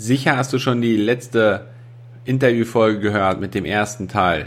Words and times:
Sicher 0.00 0.36
hast 0.36 0.52
du 0.52 0.60
schon 0.60 0.80
die 0.80 0.96
letzte 0.96 1.66
Interviewfolge 2.24 3.00
gehört 3.00 3.40
mit 3.40 3.52
dem 3.54 3.64
ersten 3.64 4.06
Teil. 4.06 4.46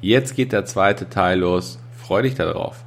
Jetzt 0.00 0.34
geht 0.34 0.52
der 0.52 0.64
zweite 0.64 1.10
Teil 1.10 1.40
los. 1.40 1.78
Freu 2.02 2.22
dich 2.22 2.34
darauf. 2.34 2.82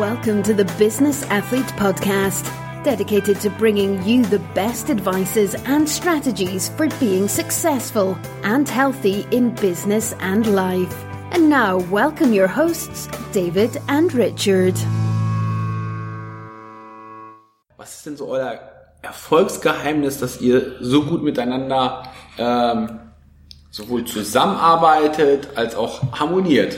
Welcome 0.00 0.42
to 0.44 0.54
the 0.56 0.64
Business 0.78 1.22
Athlete 1.28 1.70
Podcast, 1.76 2.46
dedicated 2.82 3.38
to 3.42 3.50
bringing 3.58 4.02
you 4.06 4.24
the 4.30 4.40
best 4.54 4.88
advices 4.88 5.54
and 5.66 5.86
strategies 5.86 6.70
for 6.70 6.88
being 6.98 7.28
successful 7.28 8.16
and 8.44 8.66
healthy 8.66 9.26
in 9.32 9.54
business 9.56 10.16
and 10.20 10.46
life. 10.46 10.96
And 11.32 11.50
now, 11.50 11.76
welcome 11.90 12.32
your 12.32 12.48
hosts, 12.48 13.06
David 13.34 13.78
and 13.88 14.14
Richard. 14.14 14.76
Was 17.76 17.96
ist 17.96 18.06
denn 18.06 18.16
so 18.16 18.28
euer 18.28 18.77
Erfolgsgeheimnis, 19.08 20.18
dass 20.18 20.40
ihr 20.40 20.76
so 20.80 21.04
gut 21.04 21.22
miteinander 21.22 22.04
ähm, 22.38 23.00
sowohl 23.70 24.04
zusammenarbeitet 24.04 25.48
als 25.56 25.74
auch 25.74 26.00
harmoniert? 26.18 26.76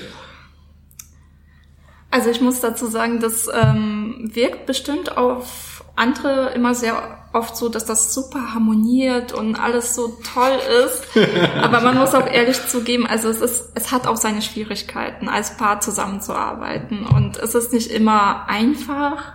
Also 2.10 2.30
ich 2.30 2.40
muss 2.40 2.60
dazu 2.60 2.86
sagen, 2.86 3.20
das 3.20 3.48
ähm, 3.52 4.30
wirkt 4.34 4.66
bestimmt 4.66 5.16
auf 5.16 5.84
andere 5.94 6.52
immer 6.54 6.74
sehr 6.74 7.20
oft 7.32 7.56
so, 7.56 7.68
dass 7.68 7.84
das 7.84 8.12
super 8.14 8.54
harmoniert 8.54 9.32
und 9.32 9.54
alles 9.54 9.94
so 9.94 10.18
toll 10.34 10.58
ist. 10.84 11.06
Aber 11.62 11.80
man 11.80 11.98
muss 11.98 12.14
auch 12.14 12.26
ehrlich 12.26 12.66
zugeben, 12.66 13.06
also 13.06 13.28
es 13.28 13.40
ist, 13.40 13.70
es 13.74 13.92
hat 13.92 14.06
auch 14.06 14.16
seine 14.16 14.42
Schwierigkeiten, 14.42 15.28
als 15.28 15.56
Paar 15.56 15.80
zusammenzuarbeiten. 15.80 17.06
Und 17.06 17.38
es 17.38 17.54
ist 17.54 17.72
nicht 17.72 17.90
immer 17.90 18.48
einfach 18.48 19.34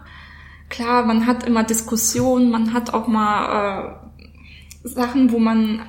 klar, 0.70 1.06
man 1.06 1.28
hat 1.28 1.44
immer 1.44 1.64
Diskussionen, 1.64 2.52
man 2.52 2.74
hat 2.74 2.94
auch 2.94 3.08
mal 3.08 3.86
äh, 3.86 3.90
Sachen, 4.88 5.32
wo 5.32 5.40
man 5.40 5.82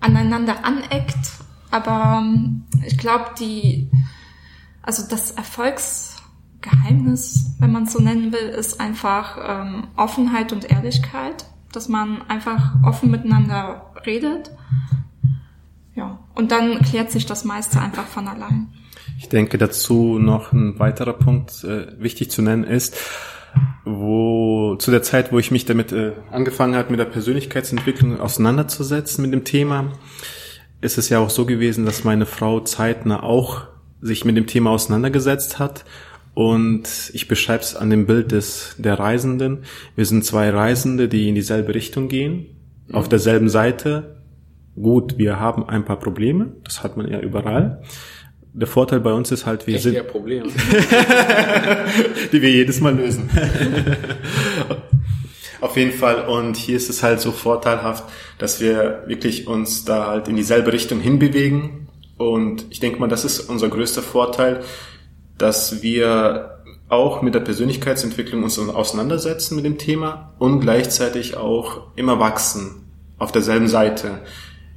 aneinander 0.00 0.64
aneckt, 0.64 1.30
aber 1.70 2.22
ähm, 2.22 2.64
ich 2.84 2.98
glaube, 2.98 3.26
die, 3.38 3.88
also 4.82 5.04
das 5.08 5.30
Erfolgsgeheimnis, 5.32 7.52
wenn 7.58 7.72
man 7.72 7.84
es 7.84 7.92
so 7.92 8.00
nennen 8.00 8.32
will, 8.32 8.48
ist 8.48 8.80
einfach 8.80 9.38
ähm, 9.42 9.88
Offenheit 9.96 10.52
und 10.52 10.70
Ehrlichkeit, 10.70 11.46
dass 11.72 11.88
man 11.88 12.22
einfach 12.28 12.74
offen 12.84 13.10
miteinander 13.10 13.92
redet. 14.06 14.52
Ja, 15.94 16.20
und 16.34 16.52
dann 16.52 16.80
klärt 16.82 17.10
sich 17.10 17.26
das 17.26 17.44
meiste 17.44 17.80
einfach 17.80 18.06
von 18.06 18.28
allein. 18.28 18.68
Ich 19.18 19.28
denke 19.28 19.56
dazu 19.56 20.18
noch 20.18 20.52
ein 20.52 20.78
weiterer 20.78 21.14
Punkt 21.14 21.64
äh, 21.64 22.00
wichtig 22.00 22.30
zu 22.30 22.42
nennen 22.42 22.64
ist, 22.64 22.96
wo 23.84 24.76
zu 24.76 24.90
der 24.90 25.02
Zeit, 25.02 25.32
wo 25.32 25.38
ich 25.38 25.50
mich 25.50 25.64
damit 25.64 25.92
äh, 25.92 26.12
angefangen 26.30 26.74
habe, 26.74 26.90
mit 26.90 26.98
der 26.98 27.04
Persönlichkeitsentwicklung 27.04 28.20
auseinanderzusetzen 28.20 29.22
mit 29.22 29.32
dem 29.32 29.44
Thema, 29.44 29.92
ist 30.80 30.98
es 30.98 31.08
ja 31.08 31.18
auch 31.18 31.30
so 31.30 31.46
gewesen, 31.46 31.86
dass 31.86 32.04
meine 32.04 32.26
Frau 32.26 32.60
zeitnah 32.60 33.22
auch 33.22 33.62
sich 34.00 34.24
mit 34.24 34.36
dem 34.36 34.46
Thema 34.46 34.70
auseinandergesetzt 34.70 35.58
hat. 35.58 35.84
Und 36.34 37.10
ich 37.14 37.28
beschreibe 37.28 37.62
es 37.62 37.74
an 37.76 37.88
dem 37.88 38.06
Bild 38.06 38.32
des 38.32 38.74
der 38.76 38.98
Reisenden. 38.98 39.64
Wir 39.94 40.04
sind 40.04 40.24
zwei 40.24 40.50
Reisende, 40.50 41.08
die 41.08 41.28
in 41.28 41.34
dieselbe 41.34 41.74
Richtung 41.74 42.08
gehen, 42.08 42.46
mhm. 42.88 42.94
auf 42.94 43.08
derselben 43.08 43.48
Seite. 43.48 44.16
Gut, 44.74 45.16
wir 45.16 45.40
haben 45.40 45.66
ein 45.66 45.86
paar 45.86 45.98
Probleme, 45.98 46.52
das 46.64 46.82
hat 46.82 46.98
man 46.98 47.08
ja 47.08 47.20
überall 47.20 47.82
der 48.56 48.66
Vorteil 48.66 49.00
bei 49.00 49.12
uns 49.12 49.30
ist 49.30 49.44
halt, 49.44 49.66
wir 49.66 49.74
Echt 49.74 49.84
sind 49.84 50.08
Problem. 50.08 50.44
die 52.32 52.40
wir 52.40 52.50
jedes 52.50 52.80
Mal 52.80 52.96
lösen. 52.96 53.28
Auf 55.60 55.76
jeden 55.76 55.92
Fall. 55.92 56.26
Und 56.26 56.56
hier 56.56 56.76
ist 56.76 56.88
es 56.88 57.02
halt 57.02 57.20
so 57.20 57.32
vorteilhaft, 57.32 58.04
dass 58.38 58.60
wir 58.60 59.02
wirklich 59.06 59.46
uns 59.46 59.84
da 59.84 60.06
halt 60.06 60.28
in 60.28 60.36
dieselbe 60.36 60.72
Richtung 60.72 61.00
hinbewegen. 61.00 61.88
Und 62.16 62.64
ich 62.70 62.80
denke 62.80 62.98
mal, 62.98 63.08
das 63.08 63.26
ist 63.26 63.40
unser 63.40 63.68
größter 63.68 64.00
Vorteil, 64.00 64.60
dass 65.36 65.82
wir 65.82 66.62
auch 66.88 67.20
mit 67.20 67.34
der 67.34 67.40
Persönlichkeitsentwicklung 67.40 68.42
uns 68.42 68.58
auseinandersetzen 68.58 69.56
mit 69.56 69.66
dem 69.66 69.76
Thema 69.76 70.32
und 70.38 70.60
gleichzeitig 70.60 71.36
auch 71.36 71.88
immer 71.94 72.20
wachsen 72.20 72.86
auf 73.18 73.32
derselben 73.32 73.68
Seite. 73.68 74.22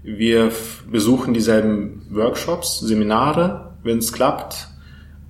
Wir 0.04 0.52
besuchen 0.90 1.34
dieselben 1.34 2.06
Workshops, 2.10 2.80
Seminare, 2.80 3.69
wenn 3.84 4.00
es 4.00 4.14
klappt 4.14 4.68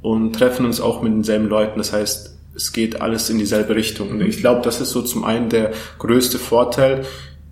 und 0.02 0.34
treffen 0.34 0.66
uns 0.66 0.82
auch 0.82 1.02
mit 1.02 1.14
denselben 1.14 1.48
Leuten. 1.48 1.78
Das 1.78 1.94
heißt, 1.94 2.38
es 2.56 2.74
geht 2.74 3.02
alles 3.02 3.30
in 3.30 3.38
dieselbe 3.38 3.76
Richtung. 3.76 4.10
Und 4.10 4.22
ich 4.22 4.38
glaube, 4.38 4.62
das 4.64 4.82
ist 4.82 4.92
so 4.92 5.02
zum 5.02 5.24
einen 5.24 5.50
der 5.50 5.72
größte 5.98 6.40
Vorteil, 6.40 7.06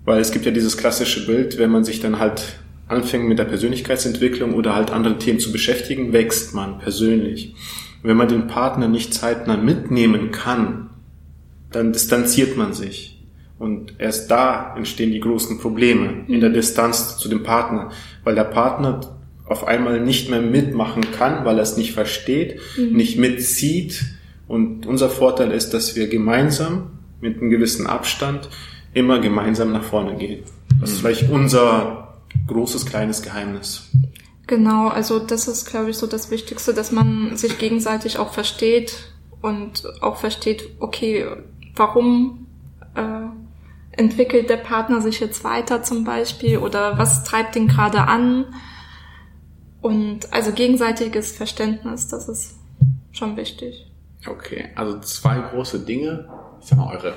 weil 0.04 0.20
es 0.20 0.32
gibt 0.32 0.46
ja 0.46 0.52
dieses 0.52 0.76
klassische 0.76 1.26
Bild, 1.26 1.58
wenn 1.58 1.70
man 1.70 1.84
sich 1.84 2.00
dann 2.00 2.18
halt 2.18 2.58
anfängt 2.88 3.28
mit 3.28 3.38
der 3.38 3.44
Persönlichkeitsentwicklung 3.44 4.54
oder 4.54 4.74
halt 4.74 4.90
anderen 4.90 5.18
Themen 5.18 5.40
zu 5.40 5.52
beschäftigen, 5.52 6.12
wächst 6.12 6.54
man 6.54 6.78
persönlich. 6.78 7.54
wenn 8.02 8.16
man 8.16 8.28
den 8.28 8.46
Partner 8.46 8.86
nicht 8.86 9.12
zeitnah 9.12 9.56
mitnehmen 9.56 10.30
kann, 10.30 10.90
dann 11.72 11.92
distanziert 11.92 12.56
man 12.56 12.72
sich. 12.72 13.26
Und 13.58 13.94
erst 13.98 14.30
da 14.30 14.74
entstehen 14.76 15.10
die 15.10 15.20
großen 15.20 15.58
Probleme 15.58 16.24
in 16.28 16.40
der 16.40 16.50
Distanz 16.50 17.18
zu 17.18 17.28
dem 17.28 17.42
Partner, 17.42 17.90
weil 18.22 18.36
der 18.36 18.44
Partner 18.44 19.17
auf 19.48 19.66
einmal 19.66 20.00
nicht 20.00 20.30
mehr 20.30 20.40
mitmachen 20.40 21.10
kann, 21.12 21.44
weil 21.44 21.56
er 21.56 21.62
es 21.62 21.76
nicht 21.76 21.92
versteht, 21.92 22.60
mhm. 22.76 22.96
nicht 22.96 23.18
mitzieht. 23.18 24.04
Und 24.46 24.86
unser 24.86 25.10
Vorteil 25.10 25.52
ist, 25.52 25.70
dass 25.74 25.96
wir 25.96 26.08
gemeinsam 26.08 26.98
mit 27.20 27.38
einem 27.38 27.50
gewissen 27.50 27.86
Abstand 27.86 28.48
immer 28.94 29.18
gemeinsam 29.20 29.72
nach 29.72 29.84
vorne 29.84 30.16
gehen. 30.16 30.44
Das 30.80 30.90
ist 30.90 30.96
mhm. 30.96 31.00
vielleicht 31.00 31.30
unser 31.30 32.18
großes, 32.46 32.86
kleines 32.86 33.22
Geheimnis. 33.22 33.90
Genau, 34.46 34.88
also 34.88 35.18
das 35.18 35.46
ist, 35.46 35.66
glaube 35.66 35.90
ich, 35.90 35.96
so 35.96 36.06
das 36.06 36.30
Wichtigste, 36.30 36.72
dass 36.72 36.90
man 36.90 37.36
sich 37.36 37.58
gegenseitig 37.58 38.18
auch 38.18 38.32
versteht 38.32 39.12
und 39.42 39.84
auch 40.00 40.16
versteht, 40.16 40.70
okay, 40.80 41.26
warum 41.76 42.46
äh, 42.94 43.98
entwickelt 43.98 44.48
der 44.48 44.56
Partner 44.56 45.00
sich 45.00 45.20
jetzt 45.20 45.44
weiter 45.44 45.82
zum 45.82 46.04
Beispiel 46.04 46.58
oder 46.58 46.98
was 46.98 47.24
treibt 47.24 47.56
ihn 47.56 47.68
gerade 47.68 48.02
an? 48.02 48.46
Und 49.80 50.32
also 50.32 50.52
gegenseitiges 50.52 51.32
Verständnis, 51.32 52.08
das 52.08 52.28
ist 52.28 52.54
schon 53.12 53.36
wichtig. 53.36 53.86
Okay, 54.26 54.70
also 54.74 54.98
zwei 55.00 55.38
große 55.38 55.80
Dinge, 55.80 56.28
ich 56.60 56.66
sag 56.66 56.78
mal, 56.78 56.94
eure 56.94 57.14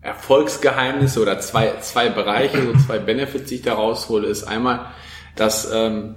Erfolgsgeheimnisse 0.00 1.20
oder 1.20 1.38
zwei, 1.40 1.76
zwei 1.80 2.08
Bereiche, 2.08 2.62
so 2.62 2.72
zwei 2.78 2.98
Benefits, 2.98 3.48
die 3.48 3.56
ich 3.56 3.62
da 3.62 3.74
raushole, 3.74 4.26
ist 4.26 4.44
einmal, 4.44 4.86
dass 5.36 5.70
ähm, 5.72 6.16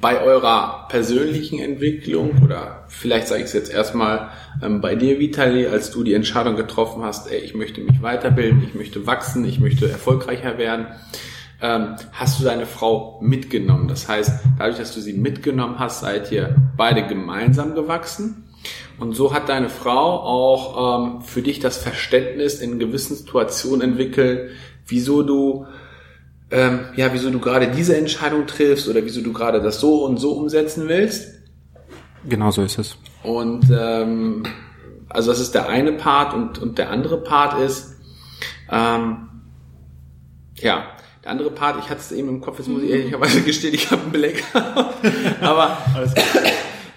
bei 0.00 0.20
eurer 0.20 0.86
persönlichen 0.88 1.58
Entwicklung 1.58 2.42
oder 2.44 2.84
vielleicht 2.88 3.28
sage 3.28 3.40
ich 3.40 3.46
es 3.46 3.52
jetzt 3.54 3.72
erstmal 3.72 4.30
ähm, 4.62 4.80
bei 4.80 4.94
dir, 4.94 5.18
Vitali, 5.18 5.66
als 5.66 5.90
du 5.90 6.04
die 6.04 6.14
Entscheidung 6.14 6.56
getroffen 6.56 7.02
hast, 7.02 7.30
ey, 7.30 7.38
ich 7.38 7.54
möchte 7.54 7.80
mich 7.80 8.02
weiterbilden, 8.02 8.62
ich 8.62 8.74
möchte 8.74 9.06
wachsen, 9.06 9.44
ich 9.44 9.58
möchte 9.58 9.88
erfolgreicher 9.88 10.58
werden, 10.58 10.86
ähm, 11.64 11.96
hast 12.12 12.38
du 12.38 12.44
deine 12.44 12.66
Frau 12.66 13.18
mitgenommen. 13.22 13.88
Das 13.88 14.06
heißt, 14.06 14.30
dadurch, 14.58 14.76
dass 14.76 14.94
du 14.94 15.00
sie 15.00 15.14
mitgenommen 15.14 15.78
hast, 15.78 16.00
seid 16.00 16.30
ihr 16.30 16.54
beide 16.76 17.06
gemeinsam 17.06 17.74
gewachsen. 17.74 18.44
Und 18.98 19.14
so 19.14 19.32
hat 19.32 19.48
deine 19.48 19.70
Frau 19.70 20.20
auch 20.20 21.00
ähm, 21.00 21.22
für 21.22 21.40
dich 21.40 21.60
das 21.60 21.78
Verständnis 21.78 22.60
in 22.60 22.78
gewissen 22.78 23.16
Situationen 23.16 23.80
entwickelt, 23.80 24.50
wieso 24.86 25.22
du 25.22 25.66
ähm, 26.50 26.80
ja, 26.96 27.12
wieso 27.14 27.30
du 27.30 27.40
gerade 27.40 27.68
diese 27.68 27.96
Entscheidung 27.96 28.46
triffst 28.46 28.86
oder 28.86 29.02
wieso 29.04 29.22
du 29.22 29.32
gerade 29.32 29.62
das 29.62 29.80
so 29.80 30.04
und 30.04 30.18
so 30.18 30.32
umsetzen 30.32 30.86
willst. 30.88 31.40
Genau 32.28 32.50
so 32.50 32.62
ist 32.62 32.78
es. 32.78 32.96
Und 33.22 33.64
ähm, 33.70 34.44
also 35.08 35.30
das 35.30 35.40
ist 35.40 35.54
der 35.54 35.68
eine 35.68 35.92
Part 35.92 36.34
und, 36.34 36.58
und 36.58 36.76
der 36.76 36.90
andere 36.90 37.22
Part 37.22 37.58
ist, 37.58 37.96
ähm, 38.70 39.28
ja, 40.56 40.93
der 41.24 41.30
andere 41.30 41.50
Part, 41.50 41.76
ich 41.82 41.90
hatte 41.90 42.00
es 42.00 42.12
eben 42.12 42.28
im 42.28 42.40
Kopf, 42.40 42.58
jetzt 42.58 42.68
muss 42.68 42.82
ich 42.82 42.90
ehrlicherweise 42.90 43.40
gestehen, 43.44 43.74
ich 43.74 43.90
habe 43.90 44.02
einen 44.02 44.12
Black. 44.12 44.42
Aber 45.40 45.78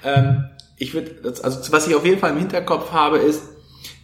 ähm, 0.04 0.46
ich 0.78 0.94
würde, 0.94 1.12
also 1.24 1.72
was 1.72 1.88
ich 1.88 1.96
auf 1.96 2.06
jeden 2.06 2.20
Fall 2.20 2.32
im 2.32 2.38
Hinterkopf 2.38 2.92
habe, 2.92 3.18
ist, 3.18 3.44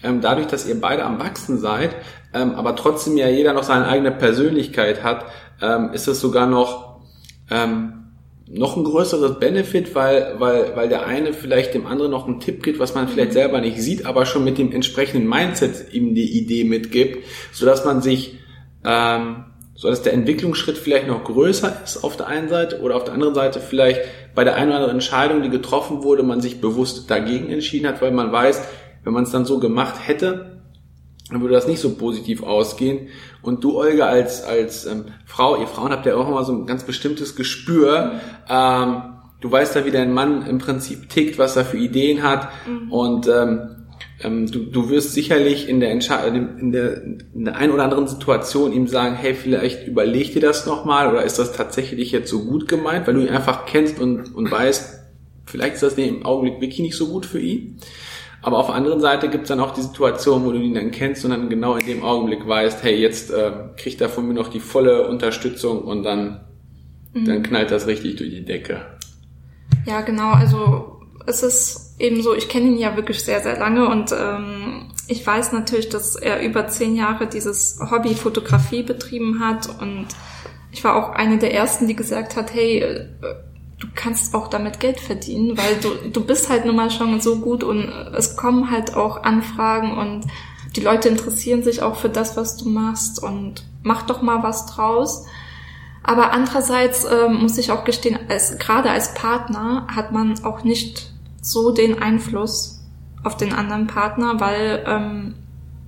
ähm, 0.01 0.21
dadurch, 0.21 0.47
dass 0.47 0.67
ihr 0.67 0.79
beide 0.79 1.03
am 1.03 1.19
Wachsen 1.19 1.59
seid, 1.59 1.95
ähm, 2.33 2.55
aber 2.55 2.75
trotzdem 2.75 3.15
ja 3.15 3.29
jeder 3.29 3.53
noch 3.53 3.63
seine 3.63 3.87
eigene 3.87 4.11
Persönlichkeit 4.11 5.03
hat, 5.03 5.25
ähm, 5.61 5.91
ist 5.93 6.07
es 6.07 6.19
sogar 6.19 6.45
noch 6.45 7.01
ähm, 7.49 8.03
noch 8.45 8.75
ein 8.75 8.83
größeres 8.83 9.39
Benefit, 9.39 9.95
weil, 9.95 10.35
weil, 10.39 10.75
weil 10.75 10.89
der 10.89 11.05
eine 11.05 11.33
vielleicht 11.33 11.73
dem 11.73 11.85
anderen 11.85 12.11
noch 12.11 12.27
einen 12.27 12.39
Tipp 12.39 12.61
gibt, 12.61 12.79
was 12.79 12.93
man 12.93 13.07
vielleicht 13.07 13.29
mhm. 13.29 13.35
selber 13.35 13.61
nicht 13.61 13.81
sieht, 13.81 14.05
aber 14.05 14.25
schon 14.25 14.43
mit 14.43 14.57
dem 14.57 14.71
entsprechenden 14.71 15.27
Mindset 15.27 15.93
ihm 15.93 16.13
die 16.13 16.37
Idee 16.37 16.63
mitgibt, 16.63 17.25
so 17.51 17.65
dass 17.65 17.85
man 17.85 18.01
sich 18.01 18.39
ähm, 18.85 19.45
so 19.83 19.89
dass 19.89 20.01
der 20.01 20.13
Entwicklungsschritt 20.13 20.77
vielleicht 20.77 21.07
noch 21.07 21.25
größer 21.25 21.81
ist 21.83 22.05
auf 22.05 22.15
der 22.15 22.27
einen 22.27 22.47
Seite 22.47 22.79
oder 22.79 22.95
auf 22.95 23.03
der 23.03 23.13
anderen 23.13 23.35
Seite 23.35 23.59
vielleicht 23.59 23.99
bei 24.33 24.45
der 24.45 24.55
einen 24.55 24.69
oder 24.69 24.77
anderen 24.77 24.93
Entscheidung, 24.93 25.41
die 25.41 25.49
getroffen 25.49 26.03
wurde, 26.03 26.23
man 26.23 26.39
sich 26.39 26.61
bewusst 26.61 27.11
dagegen 27.11 27.49
entschieden 27.49 27.89
hat, 27.89 28.01
weil 28.01 28.11
man 28.11 28.31
weiß, 28.31 28.63
wenn 29.03 29.11
man 29.11 29.25
es 29.25 29.31
dann 29.31 29.43
so 29.43 29.59
gemacht 29.59 29.95
hätte, 30.07 30.61
dann 31.29 31.41
würde 31.41 31.55
das 31.55 31.67
nicht 31.67 31.81
so 31.81 31.95
positiv 31.95 32.43
ausgehen. 32.43 33.09
Und 33.41 33.65
du, 33.65 33.77
Olga, 33.77 34.05
als, 34.05 34.45
als 34.45 34.85
ähm, 34.85 35.07
Frau, 35.25 35.59
ihr 35.59 35.67
Frauen 35.67 35.91
habt 35.91 36.05
ja 36.05 36.15
auch 36.15 36.29
immer 36.29 36.45
so 36.45 36.53
ein 36.53 36.65
ganz 36.65 36.85
bestimmtes 36.85 37.35
Gespür. 37.35 38.21
Ähm, 38.47 39.01
du 39.41 39.51
weißt 39.51 39.75
ja, 39.75 39.83
wie 39.83 39.91
dein 39.91 40.13
Mann 40.13 40.45
im 40.45 40.59
Prinzip 40.59 41.09
tickt, 41.09 41.37
was 41.37 41.57
er 41.57 41.65
für 41.65 41.77
Ideen 41.77 42.23
hat. 42.23 42.47
Mhm. 42.65 42.89
Und 42.89 43.27
ähm, 43.27 43.82
ähm, 44.21 44.49
du, 44.49 44.59
du 44.59 44.89
wirst 44.89 45.13
sicherlich 45.13 45.67
in 45.67 45.79
der, 45.79 45.91
in, 45.91 46.71
der, 46.71 47.03
in 47.03 47.45
der 47.45 47.55
ein 47.55 47.71
oder 47.71 47.83
anderen 47.83 48.07
Situation 48.07 48.71
ihm 48.71 48.87
sagen, 48.87 49.15
hey, 49.15 49.33
vielleicht 49.33 49.87
überleg 49.87 50.33
dir 50.33 50.41
das 50.41 50.65
nochmal 50.65 51.09
oder 51.09 51.23
ist 51.23 51.39
das 51.39 51.53
tatsächlich 51.53 52.11
jetzt 52.11 52.29
so 52.29 52.45
gut 52.45 52.67
gemeint, 52.67 53.07
weil 53.07 53.15
du 53.15 53.21
ihn 53.21 53.29
einfach 53.29 53.65
kennst 53.65 53.99
und, 53.99 54.33
und 54.35 54.51
weißt, 54.51 54.99
vielleicht 55.45 55.75
ist 55.75 55.83
das 55.83 55.97
im 55.97 56.25
Augenblick 56.25 56.61
wirklich 56.61 56.79
nicht 56.79 56.95
so 56.95 57.07
gut 57.07 57.25
für 57.25 57.39
ihn. 57.39 57.79
Aber 58.41 58.59
auf 58.59 58.67
der 58.67 58.75
anderen 58.75 58.99
Seite 58.99 59.29
gibt 59.29 59.43
es 59.43 59.47
dann 59.49 59.61
auch 59.61 59.71
die 59.73 59.81
Situation, 59.81 60.45
wo 60.45 60.51
du 60.51 60.59
ihn 60.59 60.73
dann 60.73 60.91
kennst 60.91 61.23
und 61.23 61.31
dann 61.31 61.49
genau 61.49 61.75
in 61.75 61.85
dem 61.85 62.03
Augenblick 62.03 62.45
weißt, 62.45 62.83
hey, 62.83 62.99
jetzt 62.99 63.31
äh, 63.31 63.51
kriegt 63.77 64.01
er 64.01 64.09
von 64.09 64.27
mir 64.27 64.33
noch 64.33 64.49
die 64.49 64.59
volle 64.59 65.07
Unterstützung 65.07 65.81
und 65.83 66.03
dann, 66.03 66.41
mhm. 67.13 67.25
dann 67.25 67.43
knallt 67.43 67.71
das 67.71 67.87
richtig 67.87 68.17
durch 68.17 68.31
die 68.31 68.43
Decke. 68.43 68.81
Ja, 69.85 70.01
genau. 70.01 70.31
Also 70.31 70.99
es 71.25 71.41
ist 71.41 71.92
eben 72.03 72.21
so, 72.21 72.35
ich 72.35 72.49
kenne 72.49 72.67
ihn 72.67 72.77
ja 72.77 72.95
wirklich 72.95 73.23
sehr, 73.23 73.41
sehr 73.41 73.57
lange 73.57 73.87
und 73.87 74.11
ähm, 74.11 74.89
ich 75.07 75.25
weiß 75.25 75.53
natürlich, 75.53 75.89
dass 75.89 76.15
er 76.15 76.41
über 76.41 76.67
zehn 76.67 76.95
Jahre 76.95 77.27
dieses 77.27 77.79
Hobby 77.91 78.13
Fotografie 78.13 78.83
betrieben 78.83 79.39
hat 79.39 79.69
und 79.81 80.07
ich 80.71 80.83
war 80.83 80.95
auch 80.95 81.13
eine 81.13 81.37
der 81.37 81.53
ersten, 81.53 81.87
die 81.87 81.95
gesagt 81.95 82.35
hat, 82.35 82.53
hey, 82.53 82.79
äh, 82.79 83.07
du 83.79 83.87
kannst 83.95 84.35
auch 84.35 84.49
damit 84.49 84.79
Geld 84.79 84.99
verdienen, 84.99 85.57
weil 85.57 85.77
du, 85.81 86.09
du 86.09 86.25
bist 86.25 86.49
halt 86.49 86.65
nun 86.65 86.75
mal 86.75 86.91
schon 86.91 87.21
so 87.21 87.39
gut 87.39 87.63
und 87.63 87.89
es 88.15 88.35
kommen 88.35 88.69
halt 88.69 88.95
auch 88.95 89.23
Anfragen 89.23 89.97
und 89.97 90.25
die 90.75 90.81
Leute 90.81 91.07
interessieren 91.07 91.63
sich 91.63 91.81
auch 91.81 91.95
für 91.95 92.09
das, 92.09 92.35
was 92.35 92.57
du 92.57 92.67
machst 92.67 93.21
und 93.21 93.63
mach 93.81 94.03
doch 94.03 94.21
mal 94.21 94.43
was 94.43 94.65
draus. 94.65 95.25
Aber 96.01 96.31
andererseits 96.31 97.05
ähm, 97.05 97.41
muss 97.41 97.57
ich 97.57 97.71
auch 97.71 97.85
gestehen, 97.85 98.19
als, 98.27 98.57
gerade 98.57 98.89
als 98.89 99.13
Partner 99.13 99.87
hat 99.93 100.11
man 100.11 100.43
auch 100.43 100.63
nicht 100.63 101.12
so 101.43 101.71
den 101.71 102.01
Einfluss 102.01 102.81
auf 103.23 103.37
den 103.37 103.53
anderen 103.53 103.87
Partner, 103.87 104.39
weil 104.39 104.83
ähm, 104.87 105.35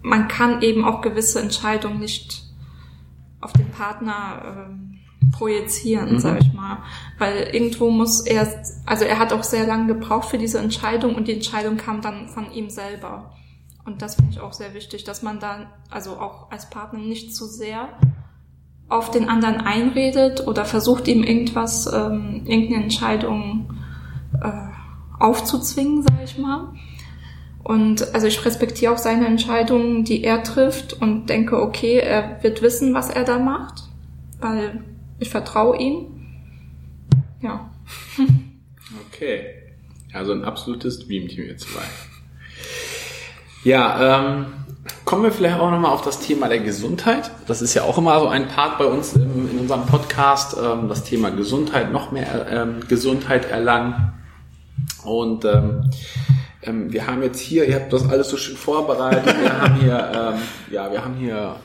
man 0.01 0.27
kann 0.27 0.61
eben 0.61 0.85
auch 0.85 1.01
gewisse 1.01 1.41
Entscheidungen 1.41 1.99
nicht 1.99 2.43
auf 3.41 3.53
den 3.53 3.71
Partner 3.71 4.67
ähm, 4.69 4.99
projizieren, 5.31 6.13
mhm. 6.13 6.19
sage 6.19 6.39
ich 6.41 6.53
mal. 6.53 6.79
Weil 7.17 7.49
irgendwo 7.53 7.89
muss 7.89 8.21
er, 8.21 8.63
also 8.85 9.05
er 9.05 9.17
hat 9.17 9.33
auch 9.33 9.43
sehr 9.43 9.65
lange 9.65 9.87
gebraucht 9.87 10.29
für 10.29 10.37
diese 10.37 10.59
Entscheidung 10.59 11.15
und 11.15 11.27
die 11.27 11.33
Entscheidung 11.33 11.77
kam 11.77 12.01
dann 12.01 12.27
von 12.27 12.51
ihm 12.51 12.69
selber. 12.69 13.33
Und 13.85 14.01
das 14.01 14.15
finde 14.15 14.31
ich 14.31 14.39
auch 14.39 14.53
sehr 14.53 14.73
wichtig, 14.73 15.03
dass 15.03 15.21
man 15.23 15.39
dann, 15.39 15.67
also 15.89 16.17
auch 16.17 16.51
als 16.51 16.69
Partner 16.69 16.99
nicht 16.99 17.35
zu 17.35 17.45
sehr 17.45 17.89
auf 18.89 19.09
den 19.09 19.29
anderen 19.29 19.57
einredet 19.57 20.47
oder 20.47 20.65
versucht 20.65 21.07
ihm 21.07 21.23
irgendwas, 21.23 21.87
ähm, 21.87 22.43
irgendeine 22.45 22.83
Entscheidung 22.83 23.73
äh, 24.41 24.74
aufzuzwingen, 25.25 26.03
sage 26.03 26.23
ich 26.23 26.37
mal. 26.37 26.73
Und 27.63 28.13
also 28.13 28.27
ich 28.27 28.45
respektiere 28.45 28.93
auch 28.93 28.99
seine 28.99 29.25
Entscheidungen, 29.25 30.03
die 30.03 30.23
er 30.23 30.43
trifft 30.43 30.93
und 30.93 31.27
denke, 31.27 31.59
okay, 31.59 31.97
er 31.97 32.43
wird 32.43 32.61
wissen, 32.61 32.93
was 32.93 33.09
er 33.09 33.23
da 33.23 33.39
macht, 33.39 33.83
weil 34.39 34.83
ich 35.19 35.29
vertraue 35.29 35.77
ihm. 35.77 36.05
Ja. 37.41 37.71
okay. 39.07 39.47
Also 40.13 40.31
ein 40.31 40.45
absolutes 40.45 40.99
Dreamteam 40.99 41.45
ihr 41.45 41.57
zwei. 41.57 41.81
Ja, 43.63 44.19
ähm, 44.19 44.45
kommen 45.03 45.23
wir 45.23 45.31
vielleicht 45.31 45.59
auch 45.59 45.71
nochmal 45.71 45.91
auf 45.91 46.03
das 46.03 46.19
Thema 46.19 46.47
der 46.47 46.59
Gesundheit. 46.59 47.31
Das 47.47 47.63
ist 47.63 47.73
ja 47.73 47.81
auch 47.81 47.97
immer 47.97 48.19
so 48.19 48.27
ein 48.27 48.47
Part 48.47 48.77
bei 48.77 48.85
uns 48.85 49.13
im, 49.13 49.49
in 49.49 49.59
unserem 49.59 49.87
Podcast, 49.87 50.55
ähm, 50.63 50.87
das 50.87 51.03
Thema 51.03 51.31
Gesundheit, 51.31 51.91
noch 51.91 52.11
mehr 52.11 52.47
ähm, 52.49 52.81
Gesundheit 52.87 53.49
erlangen. 53.49 54.13
Und 55.05 55.45
ähm, 55.45 55.89
ähm, 56.63 56.91
wir 56.91 57.07
haben 57.07 57.21
jetzt 57.23 57.39
hier, 57.39 57.65
ihr 57.65 57.75
habt 57.75 57.93
das 57.93 58.09
alles 58.09 58.29
so 58.29 58.37
schön 58.37 58.57
vorbereitet, 58.57 59.35
wir 59.39 59.61
haben 59.61 59.75
hier, 59.75 60.11
ähm, 60.35 60.41
ja, 60.71 60.91
wir 60.91 61.03
haben 61.03 61.15
hier 61.15 61.55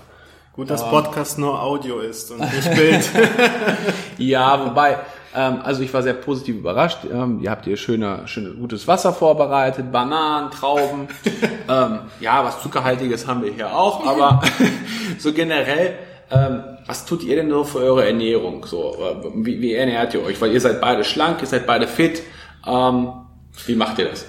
Gut, 0.60 0.68
dass 0.68 0.86
Podcast 0.90 1.38
nur 1.38 1.62
Audio 1.62 2.00
ist 2.00 2.30
und 2.32 2.40
nicht 2.40 2.74
Bild. 2.74 3.08
ja, 4.18 4.66
wobei, 4.66 4.98
ähm, 5.34 5.60
also 5.62 5.80
ich 5.82 5.94
war 5.94 6.02
sehr 6.02 6.12
positiv 6.12 6.56
überrascht. 6.56 6.98
Ähm, 7.10 7.38
ihr 7.40 7.50
habt 7.50 7.64
hier 7.64 7.76
schöne, 7.76 8.26
schönes, 8.26 8.58
gutes 8.58 8.88
Wasser 8.88 9.14
vorbereitet, 9.14 9.90
Bananen, 9.90 10.50
Trauben. 10.50 11.08
ähm, 11.68 12.00
ja, 12.20 12.44
was 12.44 12.60
Zuckerhaltiges 12.62 13.26
haben 13.26 13.42
wir 13.42 13.52
hier 13.52 13.74
auch, 13.74 14.04
aber 14.04 14.42
so 15.18 15.32
generell, 15.32 15.94
ähm, 16.32 16.64
was 16.84 17.06
tut 17.06 17.22
ihr 17.22 17.36
denn 17.36 17.48
so 17.48 17.62
für 17.62 17.78
eure 17.78 18.06
Ernährung? 18.06 18.66
So, 18.66 18.96
äh, 19.00 19.30
wie, 19.36 19.62
wie 19.62 19.72
ernährt 19.72 20.12
ihr 20.12 20.22
euch? 20.24 20.40
Weil 20.42 20.52
ihr 20.52 20.60
seid 20.60 20.80
beide 20.80 21.04
schlank, 21.04 21.40
ihr 21.40 21.46
seid 21.46 21.66
beide 21.66 21.86
fit. 21.86 22.22
Ähm, 22.66 23.12
wie 23.66 23.74
macht 23.74 23.98
ihr 23.98 24.08
das? 24.08 24.26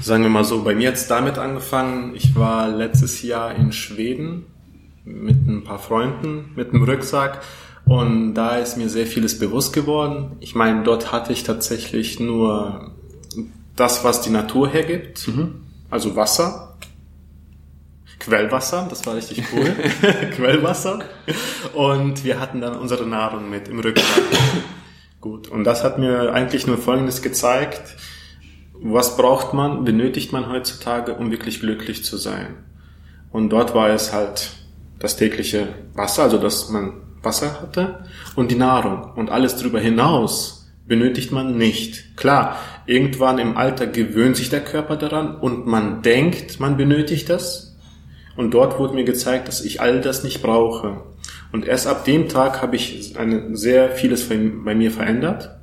Sagen 0.00 0.22
wir 0.22 0.30
mal 0.30 0.44
so, 0.44 0.62
bei 0.62 0.74
mir 0.74 0.88
hat 0.88 0.94
es 0.94 1.08
damit 1.08 1.36
angefangen, 1.38 2.14
ich 2.14 2.34
war 2.34 2.68
letztes 2.68 3.22
Jahr 3.22 3.54
in 3.54 3.72
Schweden 3.72 4.46
mit 5.04 5.46
ein 5.46 5.64
paar 5.64 5.78
Freunden, 5.78 6.52
mit 6.56 6.72
einem 6.72 6.84
Rucksack. 6.84 7.42
Und 7.84 8.34
da 8.34 8.56
ist 8.56 8.76
mir 8.76 8.88
sehr 8.88 9.06
vieles 9.06 9.38
bewusst 9.38 9.72
geworden. 9.72 10.36
Ich 10.40 10.54
meine, 10.54 10.82
dort 10.84 11.12
hatte 11.12 11.32
ich 11.32 11.42
tatsächlich 11.42 12.20
nur 12.20 12.92
das, 13.76 14.04
was 14.04 14.22
die 14.22 14.30
Natur 14.30 14.68
hergibt. 14.68 15.28
Mhm. 15.28 15.62
Also 15.90 16.16
Wasser. 16.16 16.76
Quellwasser, 18.20 18.86
das 18.88 19.06
war 19.06 19.16
richtig 19.16 19.42
cool. 19.52 19.64
Quellwasser. 20.36 21.00
Und 21.74 22.22
wir 22.22 22.38
hatten 22.38 22.60
dann 22.60 22.76
unsere 22.76 23.06
Nahrung 23.06 23.50
mit 23.50 23.68
im 23.68 23.80
Rucksack. 23.80 24.22
Gut. 25.20 25.48
Und 25.48 25.64
das 25.64 25.84
hat 25.84 25.98
mir 25.98 26.32
eigentlich 26.32 26.66
nur 26.66 26.78
Folgendes 26.78 27.22
gezeigt. 27.22 27.96
Was 28.82 29.16
braucht 29.16 29.52
man, 29.52 29.84
benötigt 29.84 30.32
man 30.32 30.50
heutzutage, 30.50 31.14
um 31.14 31.30
wirklich 31.30 31.60
glücklich 31.60 32.04
zu 32.04 32.16
sein? 32.16 32.56
Und 33.30 33.50
dort 33.50 33.74
war 33.74 33.90
es 33.90 34.12
halt 34.12 34.52
das 34.98 35.16
tägliche 35.16 35.68
Wasser, 35.94 36.24
also 36.24 36.38
dass 36.38 36.70
man 36.70 36.94
Wasser 37.22 37.60
hatte 37.60 38.04
und 38.36 38.50
die 38.50 38.56
Nahrung. 38.56 39.12
Und 39.16 39.30
alles 39.30 39.56
darüber 39.56 39.80
hinaus 39.80 40.72
benötigt 40.86 41.30
man 41.30 41.56
nicht. 41.56 42.16
Klar, 42.16 42.56
irgendwann 42.86 43.38
im 43.38 43.56
Alter 43.56 43.86
gewöhnt 43.86 44.36
sich 44.36 44.50
der 44.50 44.64
Körper 44.64 44.96
daran 44.96 45.36
und 45.36 45.66
man 45.66 46.02
denkt, 46.02 46.58
man 46.58 46.76
benötigt 46.76 47.28
das. 47.28 47.76
Und 48.36 48.52
dort 48.54 48.78
wurde 48.78 48.94
mir 48.94 49.04
gezeigt, 49.04 49.48
dass 49.48 49.64
ich 49.64 49.80
all 49.80 50.00
das 50.00 50.24
nicht 50.24 50.42
brauche. 50.42 51.02
Und 51.52 51.66
erst 51.66 51.86
ab 51.86 52.04
dem 52.04 52.28
Tag 52.28 52.62
habe 52.62 52.76
ich 52.76 53.18
eine, 53.18 53.56
sehr 53.56 53.90
vieles 53.90 54.28
bei 54.28 54.74
mir 54.74 54.90
verändert. 54.90 55.58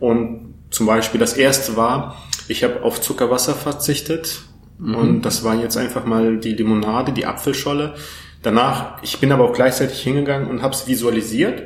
Und 0.00 0.54
zum 0.70 0.86
Beispiel 0.86 1.20
das 1.20 1.34
erste 1.34 1.76
war, 1.76 2.16
ich 2.48 2.64
habe 2.64 2.82
auf 2.82 3.00
Zuckerwasser 3.00 3.54
verzichtet. 3.54 4.42
Mhm. 4.78 4.94
Und 4.94 5.22
das 5.22 5.44
war 5.44 5.54
jetzt 5.54 5.76
einfach 5.76 6.04
mal 6.04 6.38
die 6.38 6.54
Limonade, 6.54 7.12
die 7.12 7.26
Apfelscholle. 7.26 7.94
Danach, 8.42 9.02
ich 9.02 9.18
bin 9.18 9.32
aber 9.32 9.44
auch 9.44 9.52
gleichzeitig 9.52 10.00
hingegangen 10.00 10.48
und 10.48 10.62
habe 10.62 10.74
es 10.74 10.86
visualisiert. 10.86 11.62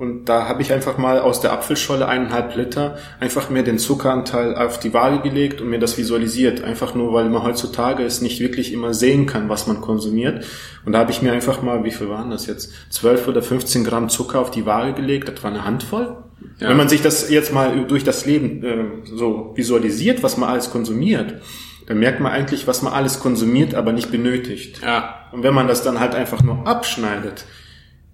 Und 0.00 0.30
da 0.30 0.48
habe 0.48 0.62
ich 0.62 0.72
einfach 0.72 0.96
mal 0.96 1.18
aus 1.20 1.42
der 1.42 1.52
Apfelscholle 1.52 2.08
eineinhalb 2.08 2.56
Liter 2.56 2.96
einfach 3.20 3.50
mir 3.50 3.62
den 3.62 3.78
Zuckeranteil 3.78 4.56
auf 4.56 4.80
die 4.80 4.94
Waage 4.94 5.20
gelegt 5.20 5.60
und 5.60 5.68
mir 5.68 5.78
das 5.78 5.98
visualisiert. 5.98 6.64
Einfach 6.64 6.94
nur, 6.94 7.12
weil 7.12 7.28
man 7.28 7.42
heutzutage 7.42 8.02
es 8.02 8.22
nicht 8.22 8.40
wirklich 8.40 8.72
immer 8.72 8.94
sehen 8.94 9.26
kann, 9.26 9.50
was 9.50 9.66
man 9.66 9.82
konsumiert. 9.82 10.46
Und 10.86 10.92
da 10.94 11.00
habe 11.00 11.10
ich 11.10 11.20
mir 11.20 11.32
einfach 11.32 11.60
mal, 11.60 11.84
wie 11.84 11.90
viel 11.90 12.08
waren 12.08 12.30
das 12.30 12.46
jetzt? 12.46 12.72
12 12.88 13.28
oder 13.28 13.42
15 13.42 13.84
Gramm 13.84 14.08
Zucker 14.08 14.40
auf 14.40 14.50
die 14.50 14.64
Waage 14.64 14.94
gelegt. 14.94 15.28
Das 15.28 15.42
war 15.44 15.50
eine 15.50 15.66
Handvoll. 15.66 16.16
Ja. 16.58 16.70
Wenn 16.70 16.78
man 16.78 16.88
sich 16.88 17.02
das 17.02 17.28
jetzt 17.28 17.52
mal 17.52 17.84
durch 17.84 18.02
das 18.02 18.24
Leben 18.24 18.64
äh, 18.64 18.84
so 19.04 19.52
visualisiert, 19.54 20.22
was 20.22 20.38
man 20.38 20.48
alles 20.48 20.70
konsumiert, 20.70 21.42
dann 21.88 21.98
merkt 21.98 22.20
man 22.20 22.32
eigentlich, 22.32 22.66
was 22.66 22.80
man 22.80 22.94
alles 22.94 23.20
konsumiert, 23.20 23.74
aber 23.74 23.92
nicht 23.92 24.10
benötigt. 24.10 24.80
Ja. 24.82 25.26
Und 25.30 25.42
wenn 25.42 25.52
man 25.52 25.68
das 25.68 25.82
dann 25.82 26.00
halt 26.00 26.14
einfach 26.14 26.42
nur 26.42 26.66
abschneidet, 26.66 27.44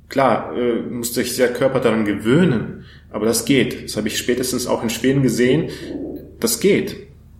klar, 0.09 0.57
äh, 0.57 0.81
muss 0.83 1.15
sich 1.15 1.37
der 1.37 1.53
Körper 1.53 1.81
daran 1.81 2.05
gewöhnen, 2.05 2.85
aber 3.11 3.27
das 3.27 3.45
geht. 3.45 3.85
Das 3.85 3.97
habe 3.97 4.09
ich 4.09 4.19
spätestens 4.19 4.67
auch 4.67 4.83
in 4.83 4.91
Schweden 4.91 5.23
gesehen. 5.23 5.71
Das 6.41 6.61
geht. 6.61 6.97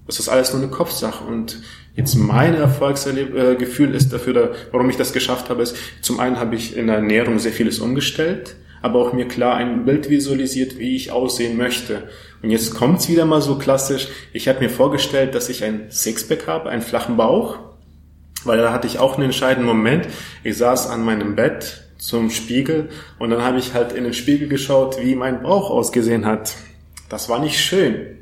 Das 0.07 0.19
ist 0.19 0.29
alles 0.29 0.53
nur 0.53 0.63
eine 0.63 0.71
Kopfsache. 0.71 1.25
Und 1.25 1.61
jetzt 1.95 2.15
mein 2.15 2.55
Erfolgsgefühl 2.55 3.95
ist 3.95 4.13
dafür, 4.13 4.55
warum 4.73 4.89
ich 4.89 4.97
das 4.97 5.13
geschafft 5.13 5.51
habe, 5.51 5.63
ist, 5.63 5.77
zum 6.01 6.21
einen 6.21 6.39
habe 6.39 6.55
ich 6.55 6.77
in 6.77 6.87
der 6.87 6.97
Ernährung 6.97 7.39
sehr 7.39 7.53
vieles 7.53 7.79
umgestellt 7.79 8.57
aber 8.87 9.01
auch 9.01 9.13
mir 9.13 9.27
klar 9.27 9.57
ein 9.57 9.85
Bild 9.85 10.11
visualisiert, 10.11 10.79
wie 10.79 10.95
ich 10.95 11.11
aussehen 11.11 11.57
möchte. 11.57 12.05
Und 12.43 12.51
jetzt 12.51 12.75
kommt's 12.75 13.09
wieder 13.09 13.25
mal 13.25 13.43
so 13.43 13.59
klassisch. 13.59 14.09
Ich 14.33 14.49
habe 14.49 14.61
mir 14.61 14.71
vorgestellt, 14.71 15.35
dass 15.35 15.49
ich 15.49 15.65
ein 15.65 15.91
Sixpack 15.91 16.47
habe, 16.47 16.71
einen 16.71 16.83
flachen 16.83 17.17
Bauch, 17.17 17.59
weil 18.45 18.59
da 18.59 18.73
hatte 18.73 18.87
ich 18.87 19.01
auch 19.01 19.15
einen 19.15 19.25
entscheidenden 19.25 19.67
Moment. 19.67 20.07
Ich 20.45 20.57
saß 20.57 20.89
an 20.89 21.05
meinem 21.05 21.35
Bett 21.35 21.86
zum 22.07 22.31
Spiegel 22.31 22.89
und 23.19 23.31
dann 23.31 23.43
habe 23.43 23.59
ich 23.59 23.75
halt 23.75 23.91
in 23.91 24.05
den 24.05 24.13
Spiegel 24.13 24.49
geschaut, 24.49 24.97
wie 25.03 25.17
mein 25.17 25.43
Bauch 25.43 25.71
ausgesehen 25.71 26.25
hat. 26.25 26.55
Das 27.09 27.29
war 27.29 27.41
nicht 27.41 27.59
schön. 27.59 28.19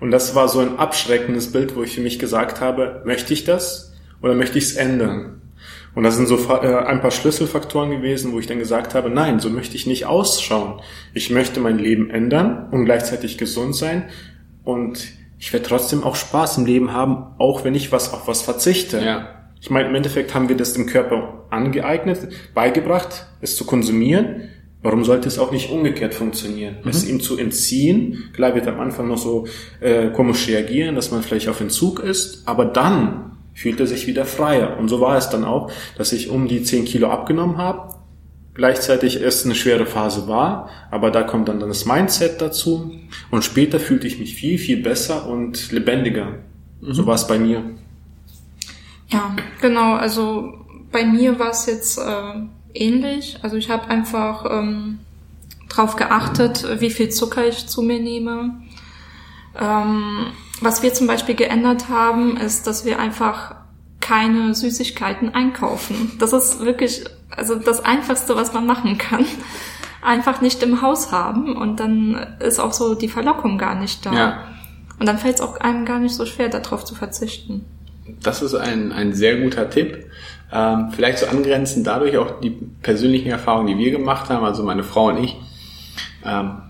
Und 0.00 0.10
das 0.10 0.34
war 0.34 0.48
so 0.48 0.60
ein 0.60 0.78
abschreckendes 0.78 1.52
Bild, 1.52 1.76
wo 1.76 1.82
ich 1.82 1.94
für 1.94 2.00
mich 2.00 2.18
gesagt 2.18 2.62
habe, 2.62 3.02
möchte 3.04 3.34
ich 3.34 3.44
das 3.44 3.94
oder 4.22 4.34
möchte 4.34 4.56
ich 4.56 4.64
es 4.64 4.76
ändern? 4.76 5.42
Und 5.94 6.02
das 6.02 6.16
sind 6.16 6.28
so 6.28 6.36
äh, 6.48 6.76
ein 6.76 7.02
paar 7.02 7.10
Schlüsselfaktoren 7.10 7.90
gewesen, 7.90 8.32
wo 8.32 8.38
ich 8.38 8.46
dann 8.46 8.58
gesagt 8.58 8.94
habe, 8.94 9.10
nein, 9.10 9.38
so 9.38 9.50
möchte 9.50 9.76
ich 9.76 9.86
nicht 9.86 10.06
ausschauen. 10.06 10.80
Ich 11.12 11.28
möchte 11.28 11.60
mein 11.60 11.78
Leben 11.78 12.08
ändern 12.08 12.68
und 12.70 12.86
gleichzeitig 12.86 13.36
gesund 13.36 13.76
sein. 13.76 14.04
Und 14.64 15.08
ich 15.38 15.52
werde 15.52 15.66
trotzdem 15.66 16.04
auch 16.04 16.16
Spaß 16.16 16.56
im 16.58 16.66
Leben 16.66 16.92
haben, 16.92 17.34
auch 17.38 17.64
wenn 17.64 17.74
ich 17.74 17.92
was 17.92 18.14
auf 18.14 18.28
was 18.28 18.40
verzichte. 18.40 19.02
Ja. 19.02 19.35
Ich 19.60 19.70
meine, 19.70 19.88
im 19.88 19.94
Endeffekt 19.94 20.34
haben 20.34 20.48
wir 20.48 20.56
das 20.56 20.74
dem 20.74 20.86
Körper 20.86 21.46
angeeignet, 21.50 22.28
beigebracht, 22.54 23.26
es 23.40 23.56
zu 23.56 23.64
konsumieren. 23.64 24.50
Warum 24.82 25.04
sollte 25.04 25.26
es 25.26 25.38
auch 25.38 25.50
nicht 25.50 25.70
umgekehrt 25.70 26.14
funktionieren? 26.14 26.76
Mhm. 26.82 26.88
Es 26.88 27.08
ihm 27.08 27.20
zu 27.20 27.38
entziehen, 27.38 28.30
klar 28.34 28.54
wird 28.54 28.68
am 28.68 28.78
Anfang 28.78 29.08
noch 29.08 29.18
so 29.18 29.46
äh, 29.80 30.10
komisch 30.10 30.46
reagieren, 30.48 30.94
dass 30.94 31.10
man 31.10 31.22
vielleicht 31.22 31.48
auf 31.48 31.60
Entzug 31.60 32.00
ist, 32.00 32.46
aber 32.46 32.66
dann 32.66 33.32
fühlt 33.54 33.80
er 33.80 33.86
sich 33.86 34.06
wieder 34.06 34.26
freier. 34.26 34.76
Und 34.78 34.88
so 34.88 35.00
war 35.00 35.16
es 35.16 35.30
dann 35.30 35.44
auch, 35.44 35.72
dass 35.96 36.12
ich 36.12 36.28
um 36.28 36.46
die 36.46 36.62
10 36.62 36.84
Kilo 36.84 37.08
abgenommen 37.08 37.56
habe, 37.56 37.94
gleichzeitig 38.54 39.20
es 39.20 39.44
eine 39.44 39.54
schwere 39.54 39.86
Phase 39.86 40.28
war, 40.28 40.68
aber 40.90 41.10
da 41.10 41.22
kommt 41.22 41.48
dann 41.48 41.60
das 41.60 41.86
Mindset 41.86 42.40
dazu 42.40 42.92
und 43.30 43.44
später 43.44 43.80
fühlte 43.80 44.06
ich 44.06 44.18
mich 44.18 44.34
viel, 44.34 44.58
viel 44.58 44.82
besser 44.82 45.26
und 45.26 45.72
lebendiger. 45.72 46.38
Mhm. 46.80 46.92
So 46.92 47.06
war 47.06 47.14
es 47.14 47.26
bei 47.26 47.38
mir. 47.38 47.64
Ja, 49.08 49.34
genau, 49.60 49.94
also 49.94 50.54
bei 50.90 51.04
mir 51.04 51.38
war 51.38 51.50
es 51.50 51.66
jetzt 51.66 51.98
äh, 51.98 52.34
ähnlich. 52.74 53.38
Also 53.42 53.56
ich 53.56 53.70
habe 53.70 53.88
einfach 53.88 54.44
ähm, 54.50 54.98
darauf 55.68 55.96
geachtet, 55.96 56.80
wie 56.80 56.90
viel 56.90 57.10
Zucker 57.10 57.46
ich 57.46 57.66
zu 57.66 57.82
mir 57.82 58.00
nehme. 58.00 58.62
Ähm, 59.58 60.26
was 60.60 60.82
wir 60.82 60.92
zum 60.94 61.06
Beispiel 61.06 61.34
geändert 61.34 61.88
haben, 61.88 62.36
ist, 62.36 62.66
dass 62.66 62.84
wir 62.84 62.98
einfach 62.98 63.54
keine 64.00 64.54
Süßigkeiten 64.54 65.34
einkaufen. 65.34 66.12
Das 66.18 66.32
ist 66.32 66.60
wirklich, 66.60 67.04
also 67.30 67.56
das 67.56 67.84
Einfachste, 67.84 68.36
was 68.36 68.52
man 68.52 68.66
machen 68.66 68.98
kann. 68.98 69.26
Einfach 70.02 70.40
nicht 70.40 70.62
im 70.62 70.82
Haus 70.82 71.10
haben 71.10 71.56
und 71.56 71.80
dann 71.80 72.14
ist 72.38 72.60
auch 72.60 72.72
so 72.72 72.94
die 72.94 73.08
Verlockung 73.08 73.58
gar 73.58 73.74
nicht 73.74 74.06
da. 74.06 74.12
Ja. 74.12 74.44
Und 75.00 75.06
dann 75.06 75.18
fällt 75.18 75.36
es 75.36 75.40
auch 75.40 75.56
einem 75.60 75.84
gar 75.84 75.98
nicht 75.98 76.14
so 76.14 76.24
schwer, 76.24 76.48
darauf 76.48 76.84
zu 76.84 76.94
verzichten. 76.94 77.64
Das 78.22 78.42
ist 78.42 78.54
ein, 78.54 78.92
ein 78.92 79.12
sehr 79.12 79.40
guter 79.40 79.68
Tipp. 79.70 80.06
Ähm, 80.52 80.90
vielleicht 80.92 81.18
so 81.18 81.26
angrenzend 81.26 81.86
dadurch 81.86 82.16
auch 82.18 82.40
die 82.40 82.50
persönlichen 82.50 83.30
Erfahrungen, 83.30 83.66
die 83.66 83.84
wir 83.84 83.90
gemacht 83.90 84.30
haben, 84.30 84.44
also 84.44 84.62
meine 84.62 84.84
Frau 84.84 85.08
und 85.08 85.22
ich. 85.22 85.36
Ähm, 86.24 86.62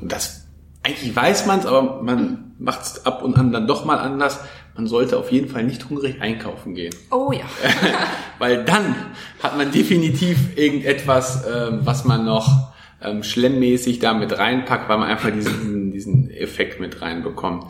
das 0.00 0.46
eigentlich 0.82 1.14
weiß 1.14 1.46
man 1.46 1.60
es, 1.60 1.66
aber 1.66 2.02
man 2.02 2.52
macht 2.58 2.82
es 2.82 3.06
ab 3.06 3.22
und 3.22 3.36
an 3.36 3.52
dann 3.52 3.66
doch 3.66 3.84
mal 3.84 3.98
anders. 3.98 4.40
Man 4.74 4.86
sollte 4.86 5.18
auf 5.18 5.32
jeden 5.32 5.48
Fall 5.48 5.64
nicht 5.64 5.90
hungrig 5.90 6.22
einkaufen 6.22 6.74
gehen. 6.74 6.94
Oh 7.10 7.32
ja. 7.32 7.44
Weil 8.38 8.64
dann 8.64 8.94
hat 9.42 9.58
man 9.58 9.72
definitiv 9.72 10.56
irgendetwas, 10.56 11.44
ähm, 11.52 11.80
was 11.82 12.04
man 12.04 12.24
noch 12.24 12.72
ähm, 13.02 13.22
schlemmmäßig 13.22 13.98
da 13.98 14.14
mit 14.14 14.36
reinpackt, 14.36 14.88
weil 14.88 14.98
man 14.98 15.08
einfach 15.08 15.30
diesen, 15.30 15.92
diesen 15.92 16.30
Effekt 16.30 16.80
mit 16.80 17.00
reinbekommt. 17.00 17.64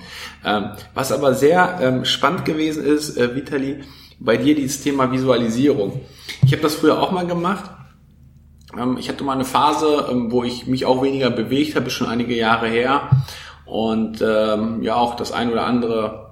Ähm, 0.45 0.71
was 0.95 1.13
aber 1.13 1.35
sehr 1.35 1.79
ähm, 1.81 2.05
spannend 2.05 2.45
gewesen 2.45 2.85
ist, 2.85 3.17
äh, 3.17 3.35
Vitali, 3.35 3.81
bei 4.19 4.37
dir 4.37 4.55
dieses 4.55 4.83
Thema 4.83 5.13
Visualisierung. 5.13 6.01
Ich 6.45 6.53
habe 6.53 6.63
das 6.63 6.75
früher 6.75 7.01
auch 7.01 7.13
mal 7.13 7.27
gemacht. 7.27 7.71
Ähm, 8.77 8.97
ich 8.99 9.09
hatte 9.09 9.25
mal 9.25 9.35
eine 9.35 9.45
Phase, 9.45 10.07
ähm, 10.11 10.33
wo 10.33 10.45
ich 10.45 10.67
mich 10.67 10.87
auch 10.87 11.03
weniger 11.03 11.31
bewegt 11.31 11.77
habe, 11.77 11.91
schon 11.91 12.09
einige 12.09 12.35
Jahre 12.35 12.69
her. 12.69 13.11
Und 13.65 14.23
ähm, 14.23 14.83
ja, 14.83 14.97
auch 14.97 15.15
das 15.17 15.31
ein 15.31 15.53
oder 15.53 15.67
andere 15.67 16.29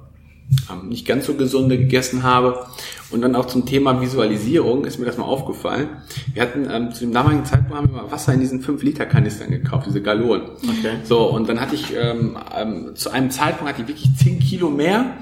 nicht 0.85 1.07
ganz 1.07 1.27
so 1.27 1.35
gesunde 1.35 1.77
gegessen 1.77 2.23
habe. 2.23 2.67
Und 3.11 3.23
dann 3.23 3.37
auch 3.37 3.47
zum 3.47 3.67
Thema 3.67 4.01
Visualisierung 4.01 4.85
ist 4.85 4.99
mir 4.99 5.07
das 5.07 5.17
mal 5.17 5.25
aufgefallen. 5.25 5.89
Wir 6.35 6.43
hatten 6.43 6.69
ähm, 6.71 6.93
zu 6.93 7.01
dem 7.01 7.13
damaligen 7.13 7.45
Zeitpunkt 7.45 7.77
haben 7.77 7.89
wir 7.89 8.03
mal 8.03 8.11
Wasser 8.11 8.35
in 8.35 8.41
diesen 8.41 8.63
5-Liter-Kanistern 8.65 9.51
gekauft, 9.51 9.87
diese 9.87 10.03
Gallonen. 10.03 10.51
Okay. 10.63 10.97
So, 11.05 11.31
und 11.31 11.49
dann 11.49 11.61
hatte 11.61 11.77
ich 11.77 11.95
ähm, 11.97 12.37
ähm, 12.57 12.97
zu 12.97 13.11
einem 13.11 13.31
Zeitpunkt 13.31 13.73
hatte 13.73 13.83
ich 13.83 13.89
wirklich 13.89 14.17
10 14.17 14.41
Kilo 14.41 14.71
mehr. 14.71 15.15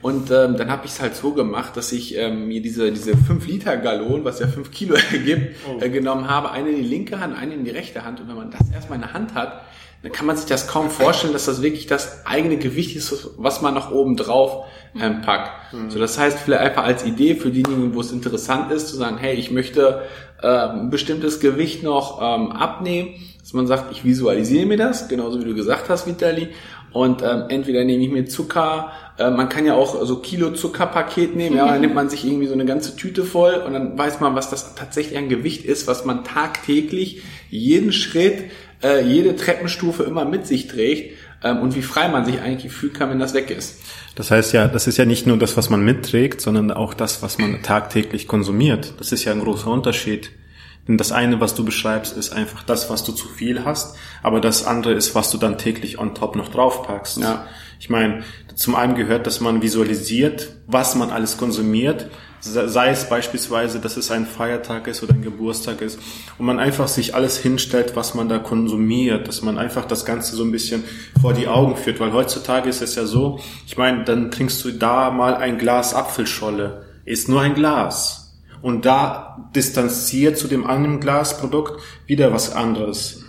Und 0.00 0.30
ähm, 0.30 0.56
dann 0.56 0.70
habe 0.70 0.86
ich 0.86 0.92
es 0.92 1.00
halt 1.00 1.16
so 1.16 1.32
gemacht, 1.32 1.76
dass 1.76 1.92
ich 1.92 2.16
ähm, 2.16 2.48
mir 2.48 2.62
diese, 2.62 2.92
diese 2.92 3.12
5-Liter-Gallon, 3.12 4.24
was 4.24 4.40
ja 4.40 4.46
5 4.46 4.70
Kilo 4.70 4.94
ergibt, 5.12 5.56
oh. 5.68 5.82
äh, 5.82 5.90
genommen 5.90 6.28
habe, 6.30 6.52
eine 6.52 6.70
in 6.70 6.76
die 6.76 6.88
linke 6.88 7.20
Hand, 7.20 7.36
eine 7.36 7.54
in 7.54 7.64
die 7.64 7.70
rechte 7.70 8.04
Hand. 8.04 8.20
Und 8.20 8.28
wenn 8.28 8.36
man 8.36 8.50
das 8.50 8.70
erstmal 8.70 8.96
in 8.96 9.02
der 9.02 9.12
Hand 9.12 9.34
hat, 9.34 9.62
dann 10.06 10.12
kann 10.12 10.26
man 10.26 10.36
sich 10.36 10.46
das 10.46 10.68
kaum 10.68 10.88
vorstellen, 10.88 11.32
dass 11.32 11.46
das 11.46 11.62
wirklich 11.62 11.88
das 11.88 12.24
eigene 12.24 12.58
Gewicht 12.58 12.94
ist, 12.94 13.30
was 13.38 13.60
man 13.60 13.74
noch 13.74 13.90
oben 13.90 14.16
drauf 14.16 14.66
ähm, 14.94 15.20
packt. 15.20 15.72
Mhm. 15.72 15.90
So, 15.90 15.98
das 15.98 16.16
heißt, 16.16 16.38
vielleicht 16.38 16.62
einfach 16.62 16.84
als 16.84 17.04
Idee 17.04 17.34
für 17.34 17.50
diejenigen, 17.50 17.92
wo 17.92 18.00
es 18.02 18.12
interessant 18.12 18.70
ist, 18.70 18.86
zu 18.86 18.94
sagen, 18.96 19.18
hey, 19.18 19.34
ich 19.34 19.50
möchte 19.50 20.02
äh, 20.40 20.46
ein 20.46 20.90
bestimmtes 20.90 21.40
Gewicht 21.40 21.82
noch 21.82 22.22
ähm, 22.22 22.52
abnehmen, 22.52 23.14
dass 23.40 23.52
man 23.52 23.66
sagt, 23.66 23.90
ich 23.90 24.04
visualisiere 24.04 24.66
mir 24.66 24.76
das, 24.76 25.08
genauso 25.08 25.40
wie 25.40 25.44
du 25.44 25.56
gesagt 25.56 25.88
hast, 25.88 26.06
Vitali, 26.06 26.50
und 26.92 27.22
ähm, 27.22 27.46
entweder 27.48 27.84
nehme 27.84 28.04
ich 28.04 28.10
mir 28.10 28.24
Zucker, 28.26 28.92
äh, 29.18 29.30
man 29.30 29.48
kann 29.48 29.66
ja 29.66 29.74
auch 29.74 30.02
so 30.06 30.20
Kilo 30.20 30.52
Zuckerpaket 30.52 31.34
nehmen, 31.34 31.56
ja, 31.56 31.66
dann 31.66 31.80
nimmt 31.80 31.94
man 31.94 32.08
sich 32.08 32.24
irgendwie 32.24 32.46
so 32.46 32.54
eine 32.54 32.64
ganze 32.64 32.96
Tüte 32.96 33.24
voll 33.24 33.54
und 33.66 33.72
dann 33.72 33.98
weiß 33.98 34.20
man, 34.20 34.34
was 34.36 34.50
das 34.50 34.76
tatsächlich 34.76 35.18
ein 35.18 35.28
Gewicht 35.28 35.64
ist, 35.64 35.88
was 35.88 36.04
man 36.04 36.24
tagtäglich 36.24 37.22
jeden 37.50 37.92
Schritt 37.92 38.44
äh, 38.82 39.02
jede 39.02 39.36
Treppenstufe 39.36 40.02
immer 40.02 40.24
mit 40.24 40.46
sich 40.46 40.68
trägt 40.68 41.16
ähm, 41.42 41.58
und 41.58 41.74
wie 41.74 41.82
frei 41.82 42.08
man 42.08 42.24
sich 42.24 42.40
eigentlich 42.40 42.72
fühlen 42.72 42.92
kann, 42.92 43.10
wenn 43.10 43.18
das 43.18 43.34
weg 43.34 43.50
ist. 43.50 43.80
Das 44.14 44.30
heißt 44.30 44.52
ja, 44.52 44.66
das 44.66 44.86
ist 44.86 44.96
ja 44.96 45.04
nicht 45.04 45.26
nur 45.26 45.38
das, 45.38 45.56
was 45.56 45.68
man 45.70 45.84
mitträgt, 45.84 46.40
sondern 46.40 46.70
auch 46.70 46.94
das, 46.94 47.22
was 47.22 47.38
man 47.38 47.62
tagtäglich 47.62 48.26
konsumiert. 48.26 48.94
Das 48.98 49.12
ist 49.12 49.24
ja 49.24 49.32
ein 49.32 49.40
großer 49.40 49.68
Unterschied. 49.70 50.30
Denn 50.88 50.98
das 50.98 51.12
eine, 51.12 51.40
was 51.40 51.54
du 51.54 51.64
beschreibst, 51.64 52.16
ist 52.16 52.32
einfach 52.32 52.62
das, 52.62 52.90
was 52.90 53.02
du 53.02 53.12
zu 53.12 53.28
viel 53.28 53.64
hast, 53.64 53.96
aber 54.22 54.40
das 54.40 54.64
andere 54.64 54.94
ist, 54.94 55.14
was 55.14 55.30
du 55.30 55.38
dann 55.38 55.58
täglich 55.58 55.98
on 55.98 56.14
top 56.14 56.36
noch 56.36 56.48
draufpackst. 56.48 57.18
Ja. 57.18 57.46
Ich 57.78 57.90
meine, 57.90 58.22
zum 58.54 58.74
einen 58.74 58.94
gehört, 58.94 59.26
dass 59.26 59.40
man 59.40 59.62
visualisiert, 59.62 60.48
was 60.66 60.94
man 60.94 61.10
alles 61.10 61.36
konsumiert, 61.36 62.08
sei 62.40 62.90
es 62.90 63.08
beispielsweise, 63.08 63.80
dass 63.80 63.96
es 63.96 64.10
ein 64.10 64.26
Feiertag 64.26 64.86
ist 64.86 65.02
oder 65.02 65.14
ein 65.14 65.22
Geburtstag 65.22 65.80
ist 65.80 65.98
und 66.38 66.46
man 66.46 66.58
einfach 66.58 66.88
sich 66.88 67.14
alles 67.14 67.36
hinstellt, 67.38 67.96
was 67.96 68.14
man 68.14 68.28
da 68.28 68.38
konsumiert, 68.38 69.26
dass 69.26 69.42
man 69.42 69.58
einfach 69.58 69.84
das 69.84 70.04
Ganze 70.04 70.36
so 70.36 70.44
ein 70.44 70.52
bisschen 70.52 70.84
vor 71.20 71.32
die 71.32 71.48
Augen 71.48 71.76
führt, 71.76 71.98
weil 71.98 72.12
heutzutage 72.12 72.68
ist 72.68 72.82
es 72.82 72.94
ja 72.94 73.04
so, 73.04 73.40
ich 73.66 73.76
meine, 73.76 74.04
dann 74.04 74.30
trinkst 74.30 74.64
du 74.64 74.70
da 74.72 75.10
mal 75.10 75.34
ein 75.34 75.58
Glas 75.58 75.92
Apfelscholle, 75.94 76.84
ist 77.04 77.28
nur 77.28 77.40
ein 77.40 77.54
Glas. 77.54 78.25
Und 78.62 78.84
da 78.84 79.50
distanziert 79.54 80.38
zu 80.38 80.48
dem 80.48 80.66
anderen 80.66 81.00
Glasprodukt 81.00 81.80
wieder 82.06 82.32
was 82.32 82.52
anderes. 82.54 83.24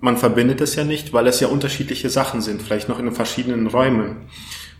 Man 0.00 0.16
verbindet 0.16 0.60
es 0.60 0.76
ja 0.76 0.84
nicht, 0.84 1.12
weil 1.12 1.26
es 1.26 1.40
ja 1.40 1.48
unterschiedliche 1.48 2.10
Sachen 2.10 2.42
sind, 2.42 2.60
vielleicht 2.60 2.88
noch 2.88 2.98
in 2.98 3.10
verschiedenen 3.12 3.66
Räumen. 3.66 4.28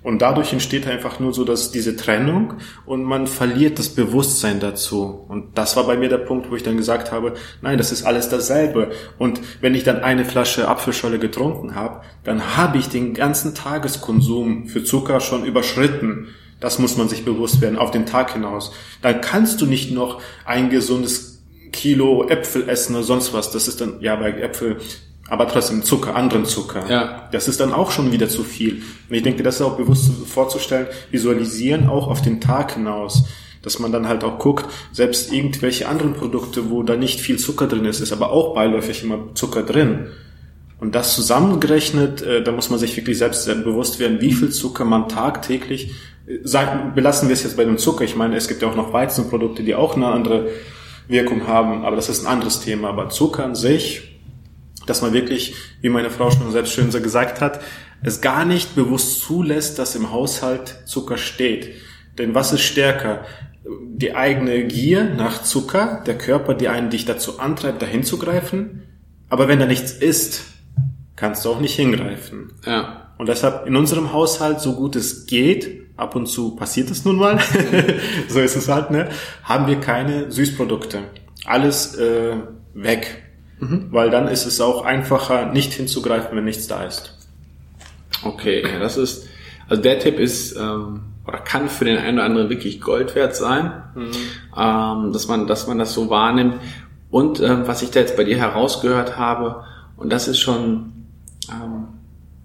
Und 0.05 0.21
dadurch 0.21 0.53
entsteht 0.53 0.87
einfach 0.87 1.19
nur 1.19 1.33
so, 1.33 1.45
dass 1.45 1.71
diese 1.71 1.97
Trennung 1.97 2.55
und 2.85 3.05
man 3.05 3.27
verliert 3.27 3.79
das 3.79 3.89
Bewusstsein 3.89 4.61
dazu. 4.61 5.25
Und 5.29 5.57
das 5.57 5.77
war 5.77 5.85
bei 5.85 5.97
mir 5.97 6.11
der 6.11 6.19
Punkt, 6.19 6.51
wo 6.51 6.57
ich 6.57 6.63
dann 6.63 6.77
gesagt 6.77 7.11
habe, 7.11 7.33
nein, 7.63 7.79
das 7.79 7.91
ist 7.91 8.05
alles 8.05 8.29
dasselbe. 8.29 8.91
Und 9.19 9.41
wenn 9.63 9.75
ich 9.75 9.83
dann 9.83 10.03
eine 10.03 10.27
Flasche 10.27 10.69
Apfelscholle 10.69 11.19
getrunken 11.19 11.75
habe, 11.75 12.03
dann 12.23 12.55
habe 12.59 12.77
ich 12.77 12.91
den 12.91 13.15
ganzen 13.15 13.55
Tageskonsum 13.55 14.67
für 14.67 14.85
Zucker 14.85 15.21
schon 15.21 15.47
überschritten. 15.47 16.29
Das 16.65 16.79
muss 16.79 16.97
man 16.97 17.11
sich 17.11 17.27
bewusst 17.27 17.61
werden, 17.61 17.77
auf 17.77 17.91
den 17.91 18.07
Tag 18.07 18.33
hinaus. 18.33 18.73
Dann 19.03 19.21
kannst 19.21 19.61
du 19.61 19.67
nicht 19.67 19.93
noch 19.93 20.23
ein 20.47 20.71
gesundes 20.71 21.43
Kilo 21.73 22.27
Äpfel 22.27 22.71
essen 22.71 22.95
oder 22.95 23.05
sonst 23.05 23.35
was. 23.35 23.51
Das 23.51 23.69
ist 23.69 23.83
dann, 23.83 24.01
ja, 24.01 24.17
bei 24.17 24.31
Äpfel 24.31 24.79
aber 25.29 25.47
trotzdem 25.47 25.83
Zucker, 25.83 26.17
anderen 26.17 26.47
Zucker. 26.47 26.89
Ja. 26.89 27.29
Das 27.33 27.49
ist 27.49 27.61
dann 27.61 27.75
auch 27.75 27.91
schon 27.91 28.13
wieder 28.13 28.31
zu 28.31 28.45
viel. 28.45 28.83
Und 29.11 29.15
ich 29.15 29.23
denke, 29.23 29.43
das 29.43 29.57
ist 29.57 29.61
auch 29.61 29.77
bewusst 29.77 30.11
vorzustellen, 30.27 30.87
visualisieren 31.11 31.87
auch 31.87 32.09
auf 32.09 32.23
den 32.23 32.41
Tag 32.41 32.73
hinaus. 32.73 33.25
Dass 33.61 33.79
man 33.79 33.93
dann 33.93 34.09
halt 34.09 34.25
auch 34.25 34.39
guckt, 34.39 34.65
selbst 34.91 35.35
irgendwelche 35.35 35.87
anderen 35.87 36.15
Produkte, 36.15 36.71
wo 36.71 36.83
da 36.83 36.97
nicht 36.97 37.21
viel 37.21 37.39
Zucker 37.39 37.67
drin 37.67 37.85
ist, 37.85 38.01
ist 38.01 38.13
aber 38.13 38.33
auch 38.33 38.55
beiläufig 38.55 39.03
immer 39.03 39.35
Zucker 39.35 39.65
drin. 39.65 40.07
Und 40.85 40.95
das 40.95 41.15
zusammengerechnet, 41.15 42.21
äh, 42.21 42.43
da 42.43 42.53
muss 42.53 42.69
man 42.69 42.79
sich 42.79 42.95
wirklich 42.95 43.17
selbst 43.17 43.47
bewusst 43.65 44.01
werden, 44.01 44.21
wie 44.21 44.35
viel 44.35 44.51
Zucker 44.51 44.85
man 44.85 45.09
tagtäglich, 45.09 45.93
äh, 46.27 46.41
sagen, 46.43 46.93
belassen 46.95 47.31
wir 47.31 47.33
es 47.33 47.43
jetzt 47.43 47.57
bei 47.57 47.65
dem 47.65 47.79
Zucker. 47.79 48.05
Ich 48.05 48.17
meine, 48.17 48.37
es 48.37 48.49
gibt 48.49 48.61
ja 48.61 48.69
auch 48.69 48.77
noch 48.77 48.93
Weizenprodukte, 48.93 49.63
die 49.63 49.75
auch 49.75 49.97
eine 49.97 50.09
andere 50.09 50.51
Wirkung 51.09 51.47
haben, 51.47 51.87
aber 51.87 51.97
das 51.97 52.11
ist 52.11 52.27
ein 52.27 52.27
anderes 52.27 52.61
Thema. 52.61 52.91
Aber 52.91 53.09
Zucker 53.09 53.47
an 53.47 53.55
sich, 53.55 54.21
dass 54.87 55.01
man 55.01 55.15
wirklich, 55.15 55.55
wie 55.81 55.89
meine 55.89 56.11
Frau 56.11 56.31
schon 56.31 56.53
selbst 56.53 56.75
schön 56.75 56.91
gesagt 56.91 57.41
hat, 57.41 57.63
es 58.03 58.21
gar 58.21 58.45
nicht 58.45 58.75
bewusst 58.75 59.23
zulässt, 59.23 59.79
dass 59.79 59.97
im 59.97 60.13
Haushalt 60.13 60.83
Zucker 60.85 61.17
steht. 61.17 61.77
Denn 62.19 62.35
was 62.35 62.53
ist 62.53 62.61
stärker? 62.61 63.25
Die 63.65 64.15
eigene 64.15 64.65
Gier 64.65 65.05
nach 65.05 65.45
Zucker, 65.45 66.05
der 66.07 66.19
Körper, 66.19 66.53
die 66.53 66.69
einen 66.69 66.91
dich 66.91 67.07
dazu 67.07 67.39
antreibt, 67.39 67.81
dahin 67.81 68.05
zu 68.05 68.19
greifen. 68.19 68.83
Aber 69.31 69.49
wenn 69.49 69.59
da 69.59 69.65
nichts 69.65 69.91
ist, 69.91 70.54
kannst 71.17 71.45
du 71.45 71.51
auch 71.51 71.61
nicht 71.61 71.77
hingreifen. 71.77 72.53
Ja. 72.67 73.11
Und 73.19 73.29
deshalb 73.29 73.67
in 73.67 73.77
unserem 73.77 74.13
Haushalt, 74.13 74.61
so 74.61 74.75
gut 74.75 74.97
es 74.97 75.27
geht, 75.27 75.85
ab 75.97 76.17
und 76.17 76.27
zu 76.27 76.57
passiert 76.57 76.91
es 76.91 77.05
nun 77.05 77.17
mal, 77.17 77.39
so 78.29 78.41
ist 78.41 78.57
es 78.57 78.69
halt, 78.69 78.91
ne, 78.91 79.09
haben 79.45 79.67
wir 79.67 79.77
keine 79.77 80.31
Süßprodukte. 80.31 80.99
Alles 81.45 81.95
äh, 81.97 82.37
weg. 82.75 83.23
Mhm. 83.61 83.89
Weil 83.91 84.11
dann 84.11 84.29
ist 84.29 84.47
es 84.47 84.61
auch 84.61 84.85
einfacher, 84.85 85.53
nicht 85.53 85.73
hinzugreifen, 85.73 86.37
wenn 86.37 86.45
nichts 86.45 86.67
da 86.67 86.85
ist. 86.85 87.17
Okay, 88.25 88.65
das 88.81 88.97
ist, 88.97 89.29
also 89.69 89.83
der 89.83 89.99
Tipp 89.99 90.19
ist, 90.19 90.57
ähm, 90.57 91.03
oder 91.27 91.39
kann 91.39 91.69
für 91.69 91.85
den 91.85 91.99
einen 91.99 92.19
oder 92.19 92.27
anderen 92.27 92.51
wirklich 92.51 92.81
Gold 92.81 93.15
wert 93.15 93.37
sein, 93.37 93.83
mhm. 93.95 94.11
ähm, 94.57 95.13
dass 95.13 95.29
man, 95.29 95.47
dass 95.47 95.67
man 95.67 95.79
das 95.79 95.95
so 95.95 96.11
wahrnimmt. 96.11 96.57
Und 97.11 97.41
ähm, 97.41 97.63
was 97.67 97.83
ich 97.83 97.91
da 97.91 98.01
jetzt 98.01 98.17
bei 98.17 98.25
dir 98.25 98.37
herausgehört 98.37 99.17
habe, 99.17 99.65
und 99.97 100.13
das 100.13 100.27
ist 100.27 100.41
schon, 100.41 101.04
ähm, 101.51 101.89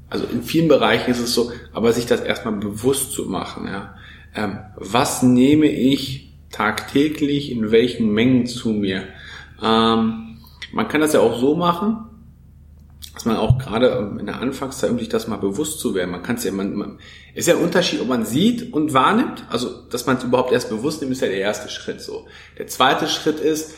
also 0.10 0.25
in 0.25 0.44
vielen 0.44 0.68
Bereichen 0.68 1.12
ist 1.12 1.20
es 1.20 1.34
so, 1.34 1.51
aber 1.74 1.94
sich 1.94 2.06
das 2.06 2.22
erstmal 2.22 2.56
bewusst 2.56 3.12
zu 3.12 3.25
machen, 3.25 3.68
ja. 3.68 3.96
Ähm, 4.36 4.60
was 4.75 5.24
nehme 5.24 5.68
ich 5.68 6.34
tagtäglich 6.51 7.51
in 7.51 7.72
welchen 7.72 8.12
Mengen 8.12 8.46
zu 8.46 8.70
mir? 8.70 9.03
Ähm, 9.62 10.38
man 10.72 10.88
kann 10.88 11.01
das 11.01 11.13
ja 11.13 11.20
auch 11.20 11.39
so 11.39 11.56
machen, 11.56 12.06
dass 13.13 13.25
man 13.25 13.38
auch 13.38 13.58
gerade 13.58 14.15
in 14.20 14.25
der 14.27 14.39
Anfangszeit, 14.39 14.91
um 14.91 15.00
sich 15.00 15.10
das 15.10 15.27
mal 15.27 15.38
bewusst 15.38 15.79
zu 15.79 15.94
werden, 15.94 16.12
man 16.12 16.24
kann 16.24 16.38
es 16.38 16.44
ja, 16.44 16.51
man, 16.51 16.74
man 16.75 17.00
ist 17.34 17.48
ja 17.48 17.56
ein 17.56 17.63
Unterschied, 17.63 18.01
ob 18.01 18.08
man 18.08 18.25
sieht 18.25 18.72
und 18.74 18.94
wahrnimmt, 18.94 19.46
also 19.50 19.70
dass 19.89 20.06
man 20.06 20.18
es 20.18 20.24
überhaupt 20.24 20.51
erst 20.51 20.70
bewusst 20.70 21.01
nimmt, 21.01 21.12
ist 21.12 21.22
ja 21.22 21.27
der 21.27 21.38
erste 21.38 21.70
Schritt 21.70 22.01
so. 22.01 22.27
Der 22.58 22.68
zweite 22.68 23.08
Schritt 23.08 23.39
ist, 23.39 23.75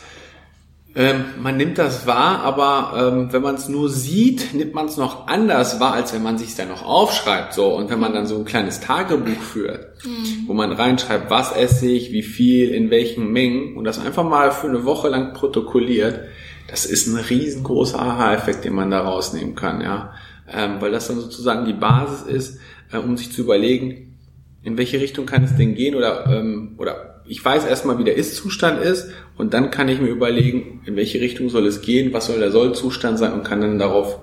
ähm, 0.94 1.24
man 1.40 1.56
nimmt 1.56 1.78
das 1.78 2.06
wahr, 2.06 2.40
aber 2.40 3.12
ähm, 3.12 3.32
wenn 3.32 3.40
man 3.40 3.54
es 3.54 3.68
nur 3.68 3.88
sieht, 3.88 4.52
nimmt 4.52 4.74
man 4.74 4.86
es 4.86 4.98
noch 4.98 5.26
anders 5.26 5.80
wahr, 5.80 5.94
als 5.94 6.12
wenn 6.12 6.22
man 6.22 6.36
sich 6.36 6.54
dann 6.54 6.68
noch 6.68 6.84
aufschreibt. 6.84 7.54
So 7.54 7.74
und 7.74 7.88
wenn 7.90 7.98
man 7.98 8.12
dann 8.12 8.26
so 8.26 8.36
ein 8.36 8.44
kleines 8.44 8.80
Tagebuch 8.80 9.40
führt, 9.40 10.04
mhm. 10.04 10.44
wo 10.46 10.52
man 10.52 10.70
reinschreibt, 10.70 11.30
was 11.30 11.52
esse 11.52 11.86
ich, 11.86 12.12
wie 12.12 12.22
viel, 12.22 12.70
in 12.70 12.90
welchen 12.90 13.32
Mengen 13.32 13.76
und 13.76 13.84
das 13.84 14.04
einfach 14.04 14.24
mal 14.24 14.52
für 14.52 14.68
eine 14.68 14.84
Woche 14.84 15.08
lang 15.08 15.32
protokolliert, 15.32 16.20
das 16.68 16.84
ist 16.84 17.06
ein 17.06 17.16
riesengroßer 17.16 17.98
Aha-Effekt, 17.98 18.64
den 18.64 18.74
man 18.74 18.90
da 18.90 19.00
rausnehmen 19.00 19.54
kann, 19.54 19.80
ja, 19.80 20.12
ähm, 20.52 20.76
weil 20.80 20.90
das 20.90 21.08
dann 21.08 21.20
sozusagen 21.20 21.64
die 21.64 21.72
Basis 21.72 22.22
ist, 22.22 22.58
äh, 22.92 22.98
um 22.98 23.16
sich 23.16 23.32
zu 23.32 23.42
überlegen, 23.42 24.18
in 24.62 24.76
welche 24.76 25.00
Richtung 25.00 25.24
kann 25.24 25.44
es 25.44 25.56
denn 25.56 25.74
gehen 25.74 25.94
oder 25.94 26.26
ähm, 26.26 26.74
oder 26.78 27.11
ich 27.32 27.42
weiß 27.42 27.64
erstmal, 27.64 27.98
wie 27.98 28.04
der 28.04 28.16
Ist-Zustand 28.16 28.82
ist 28.82 29.08
und 29.38 29.54
dann 29.54 29.70
kann 29.70 29.88
ich 29.88 29.98
mir 30.02 30.10
überlegen, 30.10 30.82
in 30.84 30.96
welche 30.96 31.18
Richtung 31.18 31.48
soll 31.48 31.66
es 31.66 31.80
gehen, 31.80 32.12
was 32.12 32.26
soll 32.26 32.38
der 32.38 32.50
Soll-Zustand 32.50 33.18
sein 33.18 33.32
und 33.32 33.42
kann 33.42 33.62
dann 33.62 33.78
darauf 33.78 34.18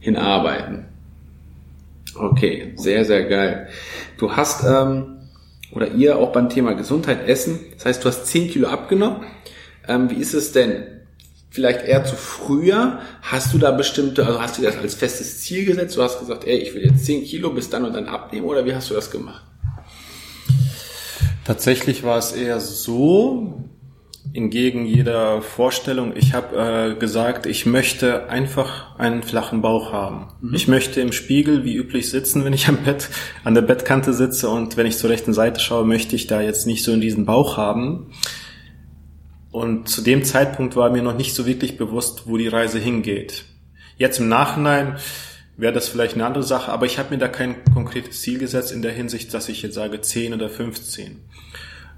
hinarbeiten. 0.00 0.86
Okay, 2.16 2.72
sehr, 2.74 3.04
sehr 3.04 3.22
geil. 3.26 3.68
Du 4.18 4.32
hast, 4.32 4.64
ähm, 4.64 5.18
oder 5.70 5.92
ihr 5.92 6.18
auch 6.18 6.32
beim 6.32 6.48
Thema 6.48 6.72
Gesundheit, 6.72 7.28
Essen, 7.28 7.60
das 7.74 7.86
heißt, 7.86 8.04
du 8.04 8.08
hast 8.08 8.26
10 8.26 8.50
Kilo 8.50 8.66
abgenommen. 8.66 9.22
Ähm, 9.86 10.10
wie 10.10 10.16
ist 10.16 10.34
es 10.34 10.50
denn? 10.50 10.82
Vielleicht 11.50 11.86
eher 11.86 12.04
zu 12.04 12.16
früher? 12.16 12.98
Hast 13.22 13.54
du 13.54 13.58
da 13.58 13.70
bestimmte, 13.70 14.26
also 14.26 14.42
hast 14.42 14.58
du 14.58 14.62
das 14.62 14.76
als 14.76 14.96
festes 14.96 15.40
Ziel 15.42 15.66
gesetzt? 15.66 15.96
Du 15.96 16.02
hast 16.02 16.18
gesagt, 16.18 16.44
ey, 16.48 16.56
ich 16.56 16.74
will 16.74 16.82
jetzt 16.82 17.06
10 17.06 17.22
Kilo 17.22 17.50
bis 17.50 17.70
dann 17.70 17.84
und 17.84 17.94
dann 17.94 18.06
abnehmen 18.06 18.46
oder 18.46 18.64
wie 18.64 18.74
hast 18.74 18.90
du 18.90 18.94
das 18.94 19.12
gemacht? 19.12 19.44
Tatsächlich 21.44 22.02
war 22.02 22.18
es 22.18 22.32
eher 22.32 22.60
so, 22.60 23.64
entgegen 24.32 24.86
jeder 24.86 25.42
Vorstellung, 25.42 26.14
ich 26.14 26.34
habe 26.34 26.94
äh, 26.94 26.98
gesagt, 26.98 27.46
ich 27.46 27.66
möchte 27.66 28.28
einfach 28.28 28.98
einen 28.98 29.22
flachen 29.22 29.62
Bauch 29.62 29.92
haben. 29.92 30.28
Mhm. 30.40 30.54
Ich 30.54 30.68
möchte 30.68 31.00
im 31.00 31.12
Spiegel 31.12 31.64
wie 31.64 31.74
üblich 31.74 32.10
sitzen, 32.10 32.44
wenn 32.44 32.52
ich 32.52 32.68
am 32.68 32.78
Bett, 32.78 33.08
an 33.44 33.54
der 33.54 33.62
Bettkante 33.62 34.12
sitze 34.12 34.48
und 34.48 34.76
wenn 34.76 34.86
ich 34.86 34.98
zur 34.98 35.10
rechten 35.10 35.32
Seite 35.32 35.60
schaue, 35.60 35.84
möchte 35.84 36.14
ich 36.14 36.26
da 36.26 36.40
jetzt 36.40 36.66
nicht 36.66 36.84
so 36.84 36.92
in 36.92 37.00
diesen 37.00 37.26
Bauch 37.26 37.56
haben. 37.56 38.12
Und 39.50 39.88
zu 39.88 40.02
dem 40.02 40.22
Zeitpunkt 40.22 40.76
war 40.76 40.90
mir 40.90 41.02
noch 41.02 41.16
nicht 41.16 41.34
so 41.34 41.44
wirklich 41.44 41.76
bewusst, 41.76 42.22
wo 42.26 42.36
die 42.36 42.48
Reise 42.48 42.78
hingeht. 42.78 43.46
Jetzt 43.96 44.20
im 44.20 44.28
Nachhinein 44.28 44.96
wäre 45.60 45.72
das 45.72 45.88
vielleicht 45.88 46.14
eine 46.14 46.26
andere 46.26 46.42
Sache, 46.42 46.72
aber 46.72 46.86
ich 46.86 46.98
habe 46.98 47.10
mir 47.10 47.18
da 47.18 47.28
kein 47.28 47.56
konkretes 47.74 48.22
Ziel 48.22 48.38
gesetzt 48.38 48.72
in 48.72 48.82
der 48.82 48.92
Hinsicht, 48.92 49.32
dass 49.34 49.48
ich 49.48 49.62
jetzt 49.62 49.74
sage 49.74 50.00
10 50.00 50.32
oder 50.32 50.48
15. 50.48 51.20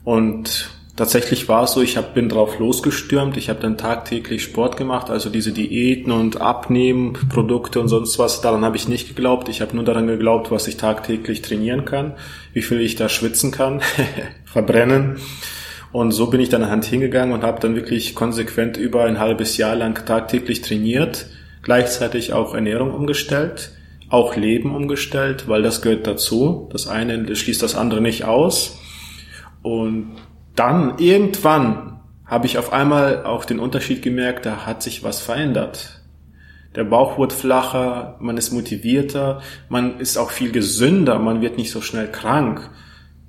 Und 0.05 0.71
tatsächlich 0.97 1.49
war 1.49 1.65
es 1.65 1.73
so, 1.73 1.81
ich 1.81 1.97
hab, 1.97 2.13
bin 2.13 2.29
drauf 2.29 2.59
losgestürmt, 2.59 3.37
ich 3.37 3.49
habe 3.49 3.61
dann 3.61 3.79
tagtäglich 3.79 4.43
Sport 4.43 4.77
gemacht, 4.77 5.11
also 5.11 5.31
diese 5.31 5.53
Diäten 5.53 6.11
und 6.11 6.41
Abnehmen, 6.41 7.13
Produkte 7.29 7.81
und 7.81 7.87
sonst 7.87 8.19
was, 8.19 8.41
daran 8.41 8.65
habe 8.65 8.77
ich 8.77 8.89
nicht 8.89 9.09
geglaubt. 9.09 9.49
Ich 9.49 9.61
habe 9.61 9.77
nur 9.77 9.85
daran 9.85 10.09
geglaubt, 10.09 10.51
was 10.51 10.67
ich 10.67 10.77
tagtäglich 10.77 11.43
trainieren 11.43 11.85
kann, 11.85 12.15
wie 12.53 12.63
viel 12.63 12.81
ich 12.81 12.97
da 12.97 13.09
schwitzen 13.09 13.53
kann, 13.53 13.81
verbrennen. 14.45 15.19
Und 15.93 16.11
so 16.11 16.29
bin 16.29 16.41
ich 16.41 16.49
dann 16.49 16.69
Hand 16.69 16.87
hingegangen 16.87 17.35
und 17.35 17.45
habe 17.45 17.61
dann 17.61 17.77
wirklich 17.77 18.15
konsequent 18.15 18.77
über 18.77 19.05
ein 19.05 19.21
halbes 19.21 19.57
Jahr 19.57 19.77
lang 19.77 20.05
tagtäglich 20.05 20.63
trainiert 20.63 21.27
gleichzeitig 21.63 22.33
auch 22.33 22.55
Ernährung 22.55 22.93
umgestellt, 22.93 23.73
auch 24.09 24.37
Leben 24.37 24.75
umgestellt, 24.75 25.49
weil 25.49 25.63
das 25.63 25.81
gehört 25.81 26.07
dazu. 26.07 26.69
Das 26.73 26.87
eine 26.87 27.35
schließt 27.35 27.63
das 27.63 27.75
andere 27.75 28.01
nicht 28.01 28.25
aus. 28.25 28.79
Und 29.63 30.13
dann 30.55 30.99
irgendwann 30.99 32.01
habe 32.27 32.47
ich 32.47 32.59
auf 32.59 32.73
einmal 32.73 33.25
auch 33.25 33.45
den 33.45 33.59
Unterschied 33.59 34.03
gemerkt, 34.03 34.47
da 34.47 34.67
hat 34.67 34.83
sich 34.83 35.03
was 35.03 35.21
verändert. 35.21 36.03
Der 36.75 36.85
Bauch 36.85 37.19
wird 37.19 37.33
flacher, 37.33 38.17
man 38.21 38.39
ist 38.39 38.51
motivierter, 38.53 39.43
man 39.69 40.01
ist 40.01 40.17
auch 40.17 40.31
viel 40.31 40.53
gesünder, 40.53 41.19
man 41.19 41.43
wird 41.43 41.59
nicht 41.59 41.71
so 41.71 41.83
schnell 41.83 42.11
krank. 42.11 42.71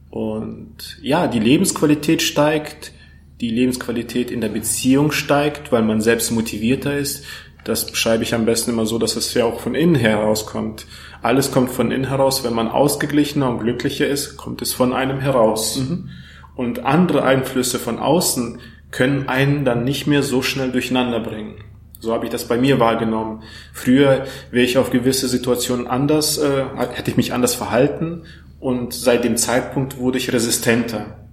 Und 0.10 0.98
ja, 1.02 1.28
die 1.28 1.40
Lebensqualität 1.40 2.22
steigt, 2.22 2.94
die 3.42 3.50
Lebensqualität 3.50 4.32
in 4.32 4.40
der 4.40 4.50
Beziehung 4.50 5.12
steigt, 5.12 5.72
weil 5.72 5.82
man 5.82 6.00
selbst 6.00 6.32
motivierter 6.32 6.98
ist. 6.98 7.26
Das 7.64 7.86
beschreibe 7.86 8.24
ich 8.24 8.34
am 8.34 8.46
besten 8.46 8.72
immer 8.72 8.86
so, 8.86 8.98
dass 8.98 9.16
es 9.16 9.34
ja 9.34 9.46
auch 9.46 9.60
von 9.60 9.76
innen 9.76 9.96
herauskommt. 9.96 10.86
Alles 11.22 11.52
kommt 11.52 11.72
von 11.72 11.92
innen 11.92 12.10
heraus. 12.10 12.44
Wenn 12.44 12.54
man 12.54 12.68
ausgeglichener 12.68 13.50
und 13.50 13.60
glücklicher 13.60 14.08
ist, 14.08 14.36
kommt 14.36 14.62
es 14.62 14.74
von 14.74 14.94
einem 14.94 15.20
heraus. 15.20 15.78
Mhm. 15.78 16.10
Und 16.56 16.86
andere 16.86 17.24
Einflüsse 17.24 17.80
von 17.80 18.00
außen 18.00 18.60
können 18.92 19.28
einen 19.28 19.66
dann 19.66 19.84
nicht 19.84 20.08
mehr 20.08 20.24
so 20.24 20.42
schnell 20.42 20.72
durcheinander 20.72 21.20
bringen. 21.20 21.56
So 22.00 22.14
habe 22.14 22.26
ich 22.26 22.32
das 22.32 22.50
bei 22.50 22.58
mir 22.58 22.82
wahrgenommen. 22.82 23.44
Früher 23.72 24.26
wäre 24.52 24.66
ich 24.66 24.78
auf 24.78 24.92
gewisse 24.92 25.30
Situationen 25.30 25.88
anders, 25.88 26.38
äh, 26.38 26.66
hätte 26.94 27.10
ich 27.10 27.18
mich 27.18 27.32
anders 27.32 27.56
verhalten 27.56 28.24
und 28.60 28.94
seit 28.94 29.24
dem 29.24 29.38
Zeitpunkt 29.38 29.98
wurde 29.98 30.18
ich 30.18 30.32
resistenter, 30.34 31.28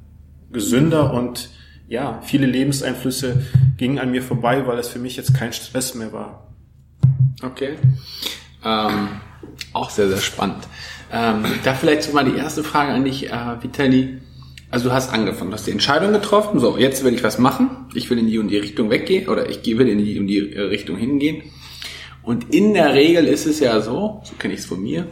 gesünder 0.52 1.12
und 1.12 1.50
ja, 1.90 2.20
viele 2.22 2.46
Lebenseinflüsse 2.46 3.42
gingen 3.76 3.98
an 3.98 4.12
mir 4.12 4.22
vorbei, 4.22 4.64
weil 4.66 4.78
es 4.78 4.88
für 4.88 5.00
mich 5.00 5.16
jetzt 5.16 5.34
kein 5.34 5.52
Stress 5.52 5.96
mehr 5.96 6.12
war. 6.12 6.46
Okay. 7.42 7.74
Ähm, 8.64 9.08
auch 9.72 9.90
sehr, 9.90 10.08
sehr 10.08 10.18
spannend. 10.18 10.68
Ähm, 11.12 11.44
da 11.64 11.74
vielleicht 11.74 12.04
so 12.04 12.12
mal 12.12 12.24
die 12.24 12.36
erste 12.36 12.62
Frage 12.62 12.92
an 12.92 13.04
dich, 13.04 13.32
äh, 13.32 13.60
Vitali. 13.60 14.18
Also 14.70 14.88
du 14.88 14.94
hast 14.94 15.12
angefangen, 15.12 15.50
du 15.50 15.56
hast 15.56 15.66
die 15.66 15.72
Entscheidung 15.72 16.12
getroffen, 16.12 16.60
so, 16.60 16.78
jetzt 16.78 17.02
will 17.02 17.12
ich 17.12 17.24
was 17.24 17.38
machen, 17.38 17.88
ich 17.92 18.08
will 18.08 18.18
in 18.18 18.28
die 18.28 18.38
und 18.38 18.46
die 18.46 18.58
Richtung 18.58 18.88
weggehen 18.88 19.28
oder 19.28 19.50
ich 19.50 19.66
will 19.66 19.88
in 19.88 19.98
die 19.98 20.20
und 20.20 20.28
die 20.28 20.38
Richtung 20.38 20.96
hingehen. 20.96 21.42
Und 22.22 22.54
in 22.54 22.72
der 22.72 22.94
Regel 22.94 23.26
ist 23.26 23.46
es 23.46 23.58
ja 23.58 23.80
so, 23.80 24.20
so 24.22 24.34
kenne 24.38 24.54
ich 24.54 24.60
es 24.60 24.66
von 24.66 24.80
mir, 24.80 25.08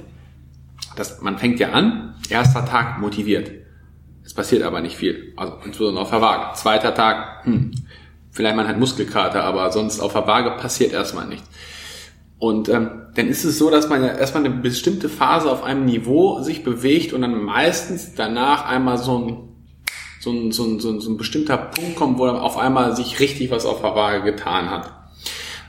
dass 0.95 1.21
man 1.23 1.39
fängt 1.39 1.59
ja 1.59 1.71
an, 1.71 2.15
erster 2.31 2.65
Tag 2.65 3.01
motiviert. 3.01 3.51
Es 4.29 4.35
passiert 4.35 4.63
aber 4.63 4.83
nicht 4.83 4.95
viel. 4.95 5.33
Also 5.39 5.55
insbesondere 5.65 6.03
auf 6.03 6.11
der 6.11 6.21
Waage. 6.21 6.55
Zweiter 6.55 6.95
Tag, 6.95 7.47
hm, 7.47 7.71
vielleicht 8.31 8.57
man 8.57 8.69
hat 8.69 8.79
Muskelkater, 8.79 9.43
aber 9.43 9.73
sonst 9.73 10.01
auf 10.01 10.13
der 10.13 10.27
Waage 10.27 10.51
passiert 10.61 10.93
erstmal 10.93 11.27
nichts. 11.27 11.49
Und 12.39 12.69
ähm, 12.69 13.07
dann 13.15 13.27
ist 13.27 13.45
es 13.45 13.57
so, 13.57 13.71
dass 13.71 13.89
man 13.89 14.05
ja 14.05 14.11
erstmal 14.11 14.45
eine 14.45 14.55
bestimmte 14.55 15.09
Phase 15.09 15.51
auf 15.51 15.65
einem 15.65 15.87
Niveau 15.87 16.43
sich 16.43 16.63
bewegt 16.63 17.15
und 17.15 17.23
dann 17.23 17.43
meistens 17.43 18.13
danach 18.17 18.67
einmal 18.67 18.99
so 18.99 19.19
ein 19.19 19.45
so 20.21 20.31
ein, 20.31 20.53
so 20.53 20.65
ein, 20.65 20.79
so 20.79 20.91
ein, 20.91 21.01
so 21.01 21.11
ein 21.11 21.17
bestimmter 21.17 21.57
Punkt 21.57 21.97
kommt, 21.97 22.19
wo 22.19 22.27
dann 22.27 22.37
auf 22.37 22.59
einmal 22.59 22.95
sich 22.95 23.21
richtig 23.21 23.51
was 23.51 23.65
auf 23.65 23.81
der 23.81 23.95
Waage 23.95 24.23
getan 24.23 24.69
hat. 24.71 24.93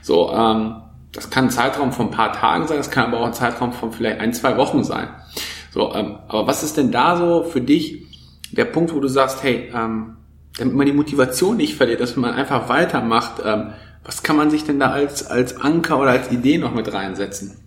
So, 0.02 0.30
ähm, 0.34 0.82
das 1.12 1.30
kann 1.30 1.44
ein 1.44 1.50
Zeitraum 1.50 1.92
von 1.92 2.08
ein 2.08 2.12
paar 2.12 2.34
Tagen 2.34 2.66
sein, 2.66 2.76
das 2.76 2.90
kann 2.90 3.06
aber 3.06 3.20
auch 3.20 3.26
ein 3.26 3.32
Zeitraum 3.32 3.72
von 3.72 3.90
vielleicht 3.90 4.20
ein, 4.20 4.34
zwei 4.34 4.58
Wochen 4.58 4.84
sein. 4.84 5.08
So, 5.72 5.94
ähm, 5.94 6.18
aber 6.28 6.46
was 6.46 6.62
ist 6.62 6.76
denn 6.76 6.92
da 6.92 7.16
so 7.16 7.44
für 7.44 7.62
dich 7.62 8.09
der 8.52 8.64
Punkt, 8.64 8.94
wo 8.94 9.00
du 9.00 9.08
sagst, 9.08 9.42
hey, 9.42 9.70
ähm, 9.74 10.16
damit 10.58 10.74
man 10.74 10.86
die 10.86 10.92
Motivation 10.92 11.56
nicht 11.56 11.76
verliert, 11.76 12.00
dass 12.00 12.16
man 12.16 12.32
einfach 12.32 12.68
weitermacht, 12.68 13.42
ähm, 13.44 13.72
was 14.04 14.22
kann 14.22 14.36
man 14.36 14.50
sich 14.50 14.64
denn 14.64 14.80
da 14.80 14.90
als, 14.90 15.26
als 15.26 15.56
Anker 15.56 16.00
oder 16.00 16.10
als 16.10 16.30
Idee 16.30 16.58
noch 16.58 16.74
mit 16.74 16.92
reinsetzen? 16.92 17.58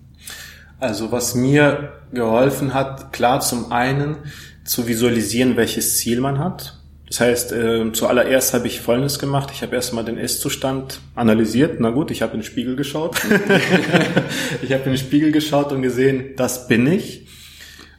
Also 0.80 1.12
was 1.12 1.36
mir 1.36 1.94
geholfen 2.12 2.74
hat, 2.74 3.14
klar 3.14 3.40
zum 3.40 3.72
einen 3.72 4.18
zu 4.66 4.88
visualisieren, 4.88 5.56
welches 5.56 5.98
Ziel 5.98 6.20
man 6.20 6.40
hat. 6.40 6.80
Das 7.08 7.20
heißt, 7.20 7.52
äh, 7.52 7.92
zuallererst 7.92 8.54
habe 8.54 8.68
ich 8.68 8.82
Folgendes 8.82 9.20
gemacht. 9.20 9.50
Ich 9.54 9.62
habe 9.62 9.76
erstmal 9.76 10.04
den 10.04 10.18
Ist-Zustand 10.18 11.00
analysiert. 11.16 11.80
Na 11.80 11.92
gut, 11.92 12.12
ich 12.12 12.22
habe 12.22 12.34
in 12.34 12.40
den 12.40 12.46
Spiegel 12.46 12.76
geschaut. 12.76 13.16
ich 14.62 14.72
habe 14.74 14.84
in 14.84 14.92
den 14.92 14.98
Spiegel 14.98 15.32
geschaut 15.32 15.72
und 15.72 15.82
gesehen, 15.84 16.36
das 16.36 16.68
bin 16.68 16.88
ich. 16.88 17.28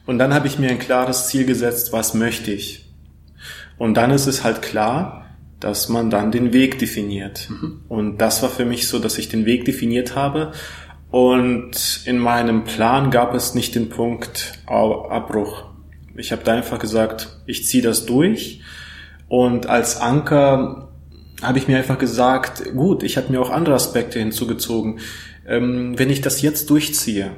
Und 0.05 0.19
dann 0.19 0.33
habe 0.33 0.47
ich 0.47 0.59
mir 0.59 0.69
ein 0.69 0.79
klares 0.79 1.27
Ziel 1.27 1.45
gesetzt, 1.45 1.91
was 1.91 2.13
möchte 2.13 2.51
ich. 2.51 2.85
Und 3.77 3.95
dann 3.95 4.11
ist 4.11 4.27
es 4.27 4.43
halt 4.43 4.61
klar, 4.61 5.25
dass 5.59 5.89
man 5.89 6.09
dann 6.09 6.31
den 6.31 6.53
Weg 6.53 6.79
definiert. 6.79 7.49
Mhm. 7.49 7.81
Und 7.87 8.17
das 8.19 8.43
war 8.43 8.49
für 8.49 8.65
mich 8.65 8.87
so, 8.87 8.99
dass 8.99 9.17
ich 9.17 9.29
den 9.29 9.45
Weg 9.45 9.65
definiert 9.65 10.15
habe. 10.15 10.51
Und 11.11 12.01
in 12.05 12.19
meinem 12.19 12.65
Plan 12.65 13.09
gab 13.09 13.33
es 13.33 13.55
nicht 13.55 13.75
den 13.75 13.89
Punkt 13.89 14.59
Abbruch. 14.65 15.65
Ich 16.15 16.31
habe 16.31 16.43
da 16.43 16.53
einfach 16.53 16.79
gesagt, 16.79 17.39
ich 17.45 17.65
ziehe 17.65 17.83
das 17.83 18.05
durch. 18.05 18.61
Und 19.27 19.67
als 19.67 19.97
Anker 19.97 20.89
habe 21.41 21.57
ich 21.57 21.67
mir 21.67 21.77
einfach 21.77 21.97
gesagt, 21.97 22.63
gut, 22.73 23.03
ich 23.03 23.17
habe 23.17 23.31
mir 23.31 23.41
auch 23.41 23.49
andere 23.49 23.75
Aspekte 23.75 24.19
hinzugezogen. 24.19 24.99
Ähm, 25.47 25.97
wenn 25.97 26.09
ich 26.09 26.21
das 26.21 26.41
jetzt 26.41 26.69
durchziehe, 26.69 27.31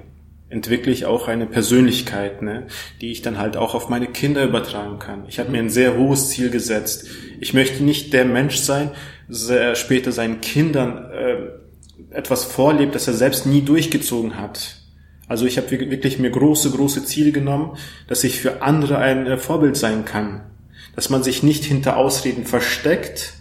entwickle 0.50 0.92
ich 0.92 1.06
auch 1.06 1.28
eine 1.28 1.46
Persönlichkeit, 1.46 2.42
ne, 2.42 2.68
die 3.02 3.12
ich 3.12 3.22
dann 3.22 3.38
halt 3.38 3.58
auch 3.58 3.76
auf 3.76 3.90
meine 3.90 4.08
Kinder 4.08 4.44
übertragen 4.44 5.00
kann. 5.00 5.26
Ich 5.28 5.40
habe 5.40 5.52
mir 5.52 5.60
ein 5.60 5.70
sehr 5.70 5.98
hohes 5.98 6.30
Ziel 6.30 6.50
gesetzt. 6.50 7.08
Ich 7.40 7.54
möchte 7.54 7.84
nicht 7.84 8.14
der 8.14 8.26
Mensch 8.26 8.58
sein, 8.58 8.92
der 9.28 9.76
später 9.76 10.12
seinen 10.12 10.40
Kindern 10.40 11.12
äh, 11.12 12.16
etwas 12.16 12.46
vorlebt, 12.46 12.96
das 12.96 13.08
er 13.08 13.14
selbst 13.14 13.46
nie 13.46 13.62
durchgezogen 13.62 14.38
hat. 14.38 14.78
Also 15.28 15.46
ich 15.46 15.58
habe 15.58 15.70
wirklich 15.72 16.20
mir 16.20 16.32
große, 16.32 16.72
große 16.72 17.04
Ziele 17.04 17.34
genommen, 17.34 17.78
dass 18.08 18.24
ich 18.24 18.40
für 18.40 18.62
andere 18.62 18.98
ein 19.00 19.38
Vorbild 19.38 19.76
sein 19.76 20.06
kann. 20.06 20.44
Dass 20.96 21.10
man 21.10 21.22
sich 21.22 21.44
nicht 21.44 21.66
hinter 21.66 21.98
Ausreden 21.98 22.46
versteckt, 22.46 23.34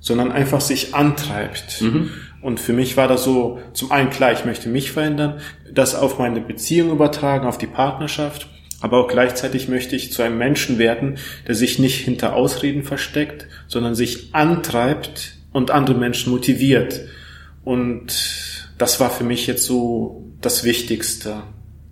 sondern 0.00 0.32
einfach 0.32 0.60
sich 0.60 0.94
antreibt. 0.94 1.80
Mhm. 1.82 2.10
Und 2.42 2.58
für 2.58 2.72
mich 2.72 2.96
war 2.96 3.06
das 3.06 3.22
so, 3.22 3.60
zum 3.74 3.92
einen 3.92 4.10
klar, 4.10 4.32
ich 4.32 4.44
möchte 4.44 4.68
mich 4.68 4.92
verändern, 4.92 5.40
das 5.72 5.94
auf 5.94 6.18
meine 6.18 6.40
Beziehung 6.40 6.90
übertragen, 6.90 7.46
auf 7.46 7.58
die 7.58 7.66
Partnerschaft, 7.66 8.48
aber 8.80 8.98
auch 8.98 9.08
gleichzeitig 9.08 9.68
möchte 9.68 9.94
ich 9.94 10.10
zu 10.10 10.22
einem 10.22 10.38
Menschen 10.38 10.78
werden, 10.78 11.18
der 11.46 11.54
sich 11.54 11.78
nicht 11.78 12.00
hinter 12.00 12.34
Ausreden 12.34 12.82
versteckt, 12.82 13.46
sondern 13.68 13.94
sich 13.94 14.34
antreibt 14.34 15.34
und 15.52 15.70
andere 15.70 15.96
Menschen 15.96 16.32
motiviert. 16.32 17.00
Und 17.62 18.70
das 18.78 18.98
war 19.00 19.10
für 19.10 19.24
mich 19.24 19.46
jetzt 19.46 19.64
so 19.64 20.24
das 20.40 20.64
Wichtigste. 20.64 21.42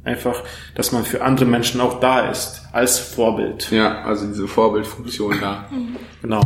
Einfach, 0.04 0.42
dass 0.74 0.92
man 0.92 1.04
für 1.04 1.22
andere 1.22 1.46
Menschen 1.46 1.80
auch 1.80 2.00
da 2.00 2.30
ist, 2.30 2.62
als 2.72 2.98
Vorbild. 2.98 3.70
Ja, 3.70 4.02
also 4.02 4.26
diese 4.26 4.48
Vorbildfunktion 4.48 5.38
da. 5.40 5.68
genau. 6.22 6.40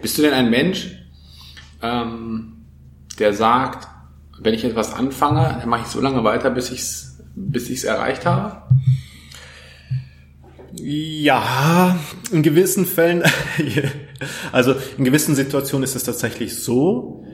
Bist 0.00 0.18
du 0.18 0.22
denn 0.22 0.34
ein 0.34 0.50
Mensch, 0.50 0.92
ähm, 1.82 2.66
der 3.18 3.32
sagt, 3.32 3.88
wenn 4.40 4.54
ich 4.54 4.64
etwas 4.64 4.94
anfange, 4.94 5.56
dann 5.60 5.68
mache 5.68 5.82
ich 5.82 5.88
so 5.88 6.00
lange 6.00 6.22
weiter, 6.24 6.50
bis 6.50 6.70
ich 6.70 6.80
es 6.80 7.14
bis 7.34 7.68
ich's 7.68 7.84
erreicht 7.84 8.26
habe? 8.26 8.62
Ja, 10.76 11.98
in 12.32 12.42
gewissen 12.42 12.84
Fällen, 12.86 13.22
also 14.52 14.74
in 14.98 15.04
gewissen 15.04 15.34
Situationen 15.34 15.84
ist 15.84 15.94
es 15.94 16.04
tatsächlich 16.04 16.56
so, 16.56 17.24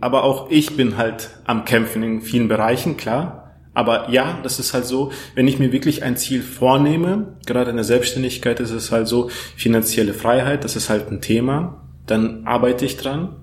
aber 0.00 0.24
auch 0.24 0.50
ich 0.50 0.76
bin 0.76 0.96
halt 0.96 1.30
am 1.44 1.64
Kämpfen 1.64 2.02
in 2.02 2.22
vielen 2.22 2.48
Bereichen, 2.48 2.96
klar. 2.96 3.49
Aber 3.72 4.10
ja, 4.10 4.38
das 4.42 4.58
ist 4.58 4.74
halt 4.74 4.84
so, 4.84 5.12
wenn 5.34 5.46
ich 5.46 5.58
mir 5.58 5.72
wirklich 5.72 6.02
ein 6.02 6.16
Ziel 6.16 6.42
vornehme, 6.42 7.36
gerade 7.46 7.70
in 7.70 7.76
der 7.76 7.84
Selbstständigkeit 7.84 8.58
ist 8.60 8.72
es 8.72 8.90
halt 8.90 9.06
so, 9.06 9.30
finanzielle 9.56 10.12
Freiheit, 10.12 10.64
das 10.64 10.74
ist 10.74 10.90
halt 10.90 11.10
ein 11.10 11.20
Thema, 11.20 11.82
dann 12.06 12.46
arbeite 12.46 12.84
ich 12.84 12.96
dran 12.96 13.36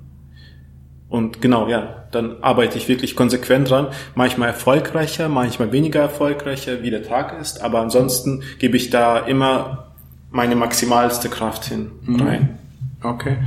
und 1.09 1.41
genau, 1.41 1.67
ja, 1.69 2.03
dann 2.11 2.43
arbeite 2.43 2.77
ich 2.77 2.89
wirklich 2.89 3.15
konsequent 3.15 3.69
dran. 3.69 3.87
Manchmal 4.15 4.49
erfolgreicher, 4.49 5.29
manchmal 5.29 5.71
weniger 5.71 6.01
erfolgreicher, 6.01 6.83
wie 6.83 6.89
der 6.89 7.03
Tag 7.03 7.39
ist. 7.39 7.63
Aber 7.63 7.79
ansonsten 7.79 8.43
gebe 8.59 8.75
ich 8.75 8.89
da 8.89 9.19
immer 9.19 9.93
meine 10.29 10.55
maximalste 10.55 11.29
Kraft 11.29 11.65
hin 11.65 11.91
mhm. 12.03 12.21
rein. 12.21 12.59
Okay. 13.01 13.37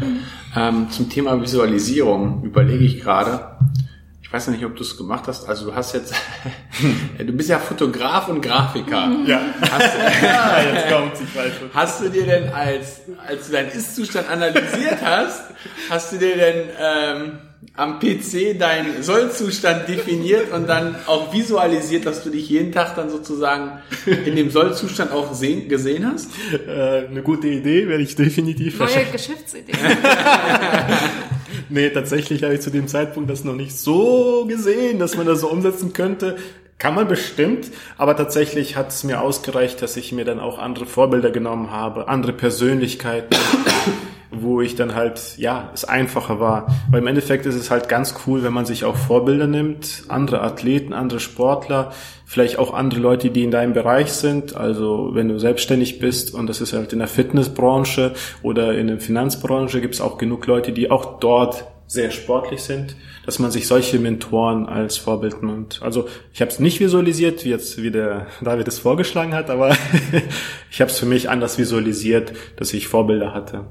Ähm, 0.56 0.88
zum 0.90 1.10
Thema 1.10 1.40
Visualisierung 1.40 2.42
überlege 2.44 2.84
ich 2.84 3.00
gerade. 3.00 3.40
Ich 4.30 4.34
weiß 4.34 4.46
nicht, 4.46 4.64
ob 4.64 4.76
du 4.76 4.84
es 4.84 4.96
gemacht 4.96 5.24
hast. 5.26 5.48
Also 5.48 5.64
du 5.64 5.74
hast 5.74 5.92
jetzt, 5.92 6.14
du 7.18 7.32
bist 7.32 7.48
ja 7.48 7.58
Fotograf 7.58 8.28
und 8.28 8.40
Grafiker. 8.40 9.10
Ja. 9.26 9.40
Hast, 9.60 9.94
ja, 10.22 10.62
jetzt 10.72 10.88
kommt 10.88 11.14
ich 11.14 11.36
weiß 11.36 11.52
Hast 11.74 12.00
du 12.00 12.08
dir 12.10 12.26
denn 12.26 12.48
als, 12.52 13.00
als 13.26 13.48
du 13.48 13.54
deinen 13.54 13.70
Ist-Zustand 13.72 14.30
analysiert 14.30 14.98
hast, 15.02 15.50
hast 15.90 16.12
du 16.12 16.18
dir 16.18 16.36
denn 16.36 16.68
ähm, 16.80 17.38
am 17.74 17.98
PC 17.98 18.56
deinen 18.56 19.02
Sollzustand 19.02 19.88
definiert 19.88 20.52
und 20.52 20.68
dann 20.68 20.94
auch 21.06 21.32
visualisiert, 21.32 22.06
dass 22.06 22.22
du 22.22 22.30
dich 22.30 22.48
jeden 22.48 22.70
Tag 22.70 22.94
dann 22.94 23.10
sozusagen 23.10 23.80
in 24.06 24.36
dem 24.36 24.52
Sollzustand 24.52 25.10
auch 25.10 25.34
sehen, 25.34 25.68
gesehen 25.68 26.08
hast? 26.08 26.30
Äh, 26.68 27.08
eine 27.08 27.22
gute 27.22 27.48
Idee, 27.48 27.88
werde 27.88 28.04
ich 28.04 28.14
definitiv. 28.14 28.78
Neue 28.78 29.06
Geschäftsidee. 29.10 29.72
nee, 31.70 31.90
tatsächlich 31.90 32.42
habe 32.42 32.54
ich 32.54 32.60
zu 32.60 32.70
dem 32.70 32.88
Zeitpunkt 32.88 33.30
das 33.30 33.44
noch 33.44 33.54
nicht 33.54 33.76
so 33.76 34.44
gesehen, 34.46 34.98
dass 34.98 35.16
man 35.16 35.26
das 35.26 35.40
so 35.40 35.50
umsetzen 35.50 35.92
könnte. 35.92 36.36
Kann 36.78 36.94
man 36.94 37.08
bestimmt, 37.08 37.70
aber 37.98 38.16
tatsächlich 38.16 38.76
hat 38.76 38.88
es 38.88 39.04
mir 39.04 39.20
ausgereicht, 39.20 39.82
dass 39.82 39.96
ich 39.96 40.12
mir 40.12 40.24
dann 40.24 40.40
auch 40.40 40.58
andere 40.58 40.86
Vorbilder 40.86 41.30
genommen 41.30 41.70
habe, 41.70 42.08
andere 42.08 42.32
Persönlichkeiten 42.32 43.36
wo 44.30 44.60
ich 44.60 44.76
dann 44.76 44.94
halt, 44.94 45.36
ja, 45.38 45.70
es 45.74 45.84
einfacher 45.84 46.40
war. 46.40 46.66
Weil 46.90 47.00
im 47.00 47.06
Endeffekt 47.06 47.46
ist 47.46 47.56
es 47.56 47.70
halt 47.70 47.88
ganz 47.88 48.14
cool, 48.26 48.42
wenn 48.42 48.52
man 48.52 48.64
sich 48.64 48.84
auch 48.84 48.96
Vorbilder 48.96 49.46
nimmt, 49.46 50.04
andere 50.08 50.42
Athleten, 50.42 50.92
andere 50.92 51.20
Sportler, 51.20 51.92
vielleicht 52.26 52.58
auch 52.58 52.72
andere 52.72 53.00
Leute, 53.00 53.30
die 53.30 53.42
in 53.42 53.50
deinem 53.50 53.72
Bereich 53.72 54.12
sind. 54.12 54.54
Also 54.54 55.10
wenn 55.14 55.28
du 55.28 55.38
selbstständig 55.38 55.98
bist 55.98 56.32
und 56.32 56.46
das 56.46 56.60
ist 56.60 56.72
halt 56.72 56.92
in 56.92 57.00
der 57.00 57.08
Fitnessbranche 57.08 58.12
oder 58.42 58.76
in 58.78 58.86
der 58.86 59.00
Finanzbranche, 59.00 59.80
gibt 59.80 59.94
es 59.94 60.00
auch 60.00 60.16
genug 60.16 60.46
Leute, 60.46 60.72
die 60.72 60.90
auch 60.90 61.18
dort 61.18 61.64
sehr 61.88 62.12
sportlich 62.12 62.62
sind, 62.62 62.94
dass 63.26 63.40
man 63.40 63.50
sich 63.50 63.66
solche 63.66 63.98
Mentoren 63.98 64.66
als 64.66 64.96
Vorbild 64.96 65.42
nimmt. 65.42 65.82
Also 65.82 66.06
ich 66.32 66.40
habe 66.40 66.52
es 66.52 66.60
nicht 66.60 66.78
visualisiert, 66.78 67.44
wie 67.44 67.48
jetzt 67.48 67.82
wie 67.82 67.90
der 67.90 68.28
David 68.40 68.68
es 68.68 68.78
vorgeschlagen 68.78 69.34
hat, 69.34 69.50
aber 69.50 69.76
ich 70.70 70.80
habe 70.80 70.88
es 70.88 71.00
für 71.00 71.06
mich 71.06 71.28
anders 71.28 71.58
visualisiert, 71.58 72.32
dass 72.54 72.72
ich 72.74 72.86
Vorbilder 72.86 73.34
hatte. 73.34 73.64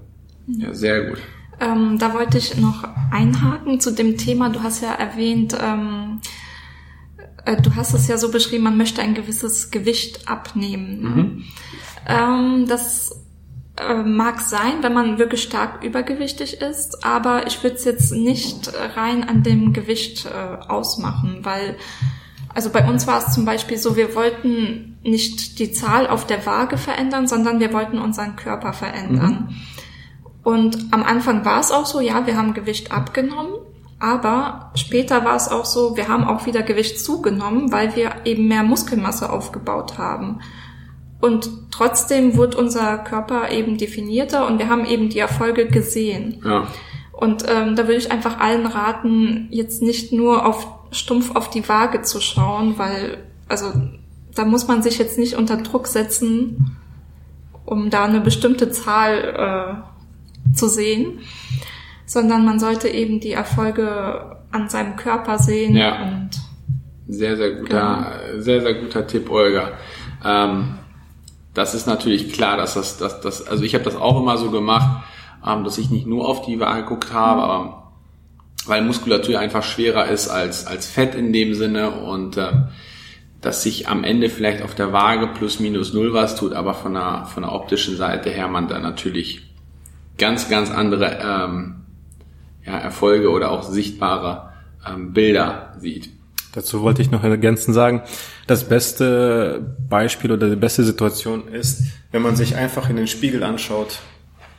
Ja, 0.58 0.74
sehr 0.74 1.10
gut. 1.10 1.20
Ähm, 1.60 1.98
da 2.00 2.14
wollte 2.14 2.38
ich 2.38 2.58
noch 2.58 2.88
einhaken 3.12 3.80
zu 3.80 3.92
dem 3.92 4.18
Thema. 4.18 4.50
Du 4.50 4.64
hast 4.64 4.82
ja 4.82 4.94
erwähnt, 4.94 5.58
ähm, 5.62 6.22
äh, 7.46 7.62
du 7.62 7.76
hast 7.76 7.94
es 7.94 8.08
ja 8.08 8.18
so 8.18 8.32
beschrieben, 8.32 8.64
man 8.64 8.78
möchte 8.78 9.02
ein 9.02 9.14
gewisses 9.14 9.72
Gewicht 9.72 10.28
abnehmen. 10.30 11.02
Ne? 11.02 11.10
Mhm. 11.10 11.44
Ähm, 12.08 12.66
das 12.68 13.26
äh, 13.78 14.04
mag 14.04 14.40
sein, 14.42 14.82
wenn 14.82 14.94
man 14.94 15.20
wirklich 15.20 15.44
stark 15.44 15.84
übergewichtig 15.84 16.62
ist, 16.62 17.04
aber 17.06 17.48
ich 17.48 17.62
würde 17.64 17.76
es 17.76 17.86
jetzt 17.86 18.12
nicht 18.12 18.72
rein 18.96 19.28
an 19.28 19.44
dem 19.44 19.74
Gewicht 19.74 20.26
äh, 20.26 20.68
ausmachen, 20.68 21.40
weil 21.44 21.76
also 22.54 22.72
bei 22.72 22.88
uns 22.90 23.06
war 23.06 23.20
es 23.20 23.34
zum 23.34 23.46
Beispiel 23.46 23.78
so, 23.78 23.96
wir 23.96 24.16
wollten 24.16 24.98
nicht 25.04 25.60
die 25.60 25.72
Zahl 25.72 26.08
auf 26.08 26.26
der 26.26 26.46
Waage 26.46 26.78
verändern, 26.78 27.28
sondern 27.28 27.60
wir 27.60 27.72
wollten 27.74 28.00
unseren 28.00 28.36
Körper 28.36 28.74
verändern. 28.74 29.48
Mhm. 29.50 29.56
Und 30.44 30.78
am 30.92 31.04
Anfang 31.04 31.46
war 31.46 31.60
es 31.60 31.72
auch 31.72 31.86
so, 31.86 32.00
ja, 32.00 32.26
wir 32.26 32.38
haben 32.38 32.54
Gewicht 32.54 32.92
abgenommen, 32.92 33.54
aber 34.00 34.72
später 34.76 35.26
war 35.26 35.36
es 35.36 35.50
auch 35.50 35.66
so, 35.66 35.98
wir 35.98 36.08
haben 36.08 36.24
auch 36.24 36.46
wieder 36.46 36.64
Gewicht 36.64 37.04
zugenommen, 37.04 37.72
weil 37.72 37.96
wir 37.96 38.12
eben 38.26 38.48
mehr 38.48 38.64
Muskelmasse 38.64 39.32
aufgebaut 39.32 39.98
haben. 39.98 40.40
Und 41.20 41.50
trotzdem 41.72 42.38
wurde 42.38 42.58
unser 42.58 42.98
Körper 43.00 43.52
eben 43.52 43.78
definierter 43.78 44.48
und 44.48 44.58
wir 44.58 44.70
haben 44.70 44.86
eben 44.86 45.10
die 45.10 45.20
Erfolge 45.20 45.68
gesehen. 45.68 46.42
Ja. 46.46 46.68
Und 47.12 47.44
ähm, 47.50 47.76
da 47.76 47.84
würde 47.84 47.98
ich 47.98 48.12
einfach 48.12 48.40
allen 48.40 48.66
raten, 48.66 49.50
jetzt 49.52 49.82
nicht 49.82 50.14
nur 50.14 50.46
auf 50.46 50.68
stumpf 50.92 51.36
auf 51.36 51.50
die 51.50 51.68
Waage 51.68 52.02
zu 52.02 52.22
schauen, 52.22 52.80
weil 52.80 53.18
also 53.50 53.74
da 54.34 54.46
muss 54.46 54.68
man 54.68 54.82
sich 54.82 54.98
jetzt 54.98 55.18
nicht 55.18 55.36
unter 55.36 55.58
Druck 55.58 55.88
setzen, 55.88 56.78
um 57.66 57.90
da 57.90 58.06
eine 58.06 58.22
bestimmte 58.22 58.72
Zahl 58.72 59.82
äh, 59.84 59.89
zu 60.54 60.68
sehen, 60.68 61.20
sondern 62.06 62.46
man 62.46 62.60
sollte 62.60 62.88
eben 62.88 63.20
die 63.20 63.32
Erfolge 63.32 64.38
an 64.52 64.70
seinem 64.70 64.96
Körper 64.96 65.38
sehen. 65.38 65.76
Ja. 65.76 66.04
Und 66.04 66.30
sehr, 67.08 67.38
sehr 67.38 67.52
guter, 67.52 68.14
genau. 68.28 68.42
sehr, 68.42 68.62
sehr 68.62 68.74
guter 68.76 69.08
Tipp, 69.08 69.30
Olga. 69.30 69.72
Ähm, 70.24 70.76
das 71.54 71.74
ist 71.74 71.88
natürlich 71.88 72.32
klar, 72.32 72.58
dass 72.58 72.76
das, 72.76 72.98
dass 72.98 73.22
das, 73.22 73.48
also 73.48 73.64
ich 73.64 73.74
habe 73.74 73.84
das 73.84 73.96
auch 73.96 74.22
immer 74.22 74.38
so 74.38 74.52
gemacht, 74.52 75.04
ähm, 75.46 75.64
dass 75.64 75.78
ich 75.78 75.90
nicht 75.90 76.08
nur 76.08 76.28
auf 76.28 76.46
die 76.46 76.60
Waage 76.60 76.84
geguckt 76.84 77.14
habe, 77.14 77.42
mhm. 77.42 77.44
aber 77.44 77.92
weil 78.66 78.84
Muskulatur 78.84 79.40
einfach 79.40 79.64
schwerer 79.64 80.08
ist 80.08 80.28
als, 80.30 80.68
als 80.68 80.88
Fett 80.88 81.16
in 81.16 81.34
dem 81.34 81.54
Sinne 81.54 81.92
und 81.92 82.38
äh, 82.38 82.52
dass 83.42 83.64
sich 83.64 83.88
am 83.88 84.04
Ende 84.04 84.30
vielleicht 84.30 84.62
auf 84.62 84.76
der 84.76 84.92
Waage 84.92 85.28
plus 85.28 85.60
minus 85.60 85.94
null 85.94 86.14
was 86.14 86.36
tut, 86.36 86.54
aber 86.54 86.74
von 86.74 86.94
der, 86.94 87.26
von 87.26 87.44
der 87.44 87.54
optischen 87.54 87.96
Seite 87.96 88.30
her 88.30 88.48
man 88.48 88.68
da 88.68 88.80
natürlich 88.80 89.49
ganz, 90.20 90.50
ganz 90.50 90.70
andere 90.70 91.20
ähm, 91.22 91.76
ja, 92.66 92.78
Erfolge 92.78 93.30
oder 93.30 93.52
auch 93.52 93.64
sichtbare 93.64 94.52
ähm, 94.88 95.14
Bilder 95.14 95.74
sieht. 95.80 96.12
Dazu 96.54 96.82
wollte 96.82 97.02
ich 97.02 97.12
noch 97.12 97.24
ergänzend 97.24 97.76
sagen, 97.76 98.02
das 98.48 98.68
beste 98.68 99.76
Beispiel 99.88 100.32
oder 100.32 100.50
die 100.50 100.56
beste 100.56 100.84
Situation 100.84 101.48
ist, 101.48 101.84
wenn 102.12 102.22
man 102.22 102.36
sich 102.36 102.56
einfach 102.56 102.90
in 102.90 102.96
den 102.96 103.08
Spiegel 103.08 103.44
anschaut. 103.44 104.00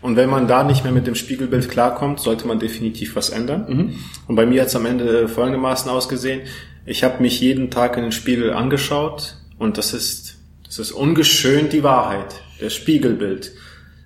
Und 0.01 0.16
wenn 0.16 0.31
man 0.31 0.49
da 0.49 0.64
nicht 0.64 0.85
mehr 0.85 0.92
mit 0.92 1.07
dem 1.07 1.14
Spiegelbild 1.14 1.68
klarkommt, 1.68 2.20
sollte 2.20 2.46
man 2.46 2.59
definitiv 2.59 3.16
was 3.16 3.29
ändern. 3.29 3.66
Mhm. 3.68 3.94
Und 4.29 4.37
bei 4.37 4.46
mir 4.46 4.62
hat 4.62 4.68
es 4.68 4.77
am 4.77 4.87
Ende 4.87 5.29
folgendermaßen 5.29 5.90
ausgesehen. 5.90 6.42
Ich 6.87 7.05
habe 7.05 7.23
mich 7.23 7.40
jeden 7.40 7.70
Tag 7.70 7.96
in 7.96 8.05
den 8.05 8.12
Spiegel 8.12 8.53
angeschaut 8.53 9.37
und 9.59 9.77
das 9.77 9.92
ist, 9.92 10.38
das 10.64 10.79
ist 10.79 10.92
ungeschönt 10.92 11.73
die 11.73 11.83
Wahrheit, 11.83 12.35
das 12.61 12.73
Spiegelbild. 12.73 13.53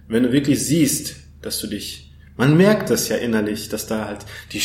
Wenn 0.08 0.24
du 0.24 0.32
wirklich 0.32 0.66
siehst, 0.66 1.16
dass 1.44 1.60
du 1.60 1.66
dich 1.66 2.10
man 2.36 2.56
merkt 2.56 2.90
das 2.90 3.08
ja 3.08 3.16
innerlich, 3.16 3.68
dass 3.68 3.86
da 3.86 4.06
halt 4.06 4.26
die, 4.52 4.60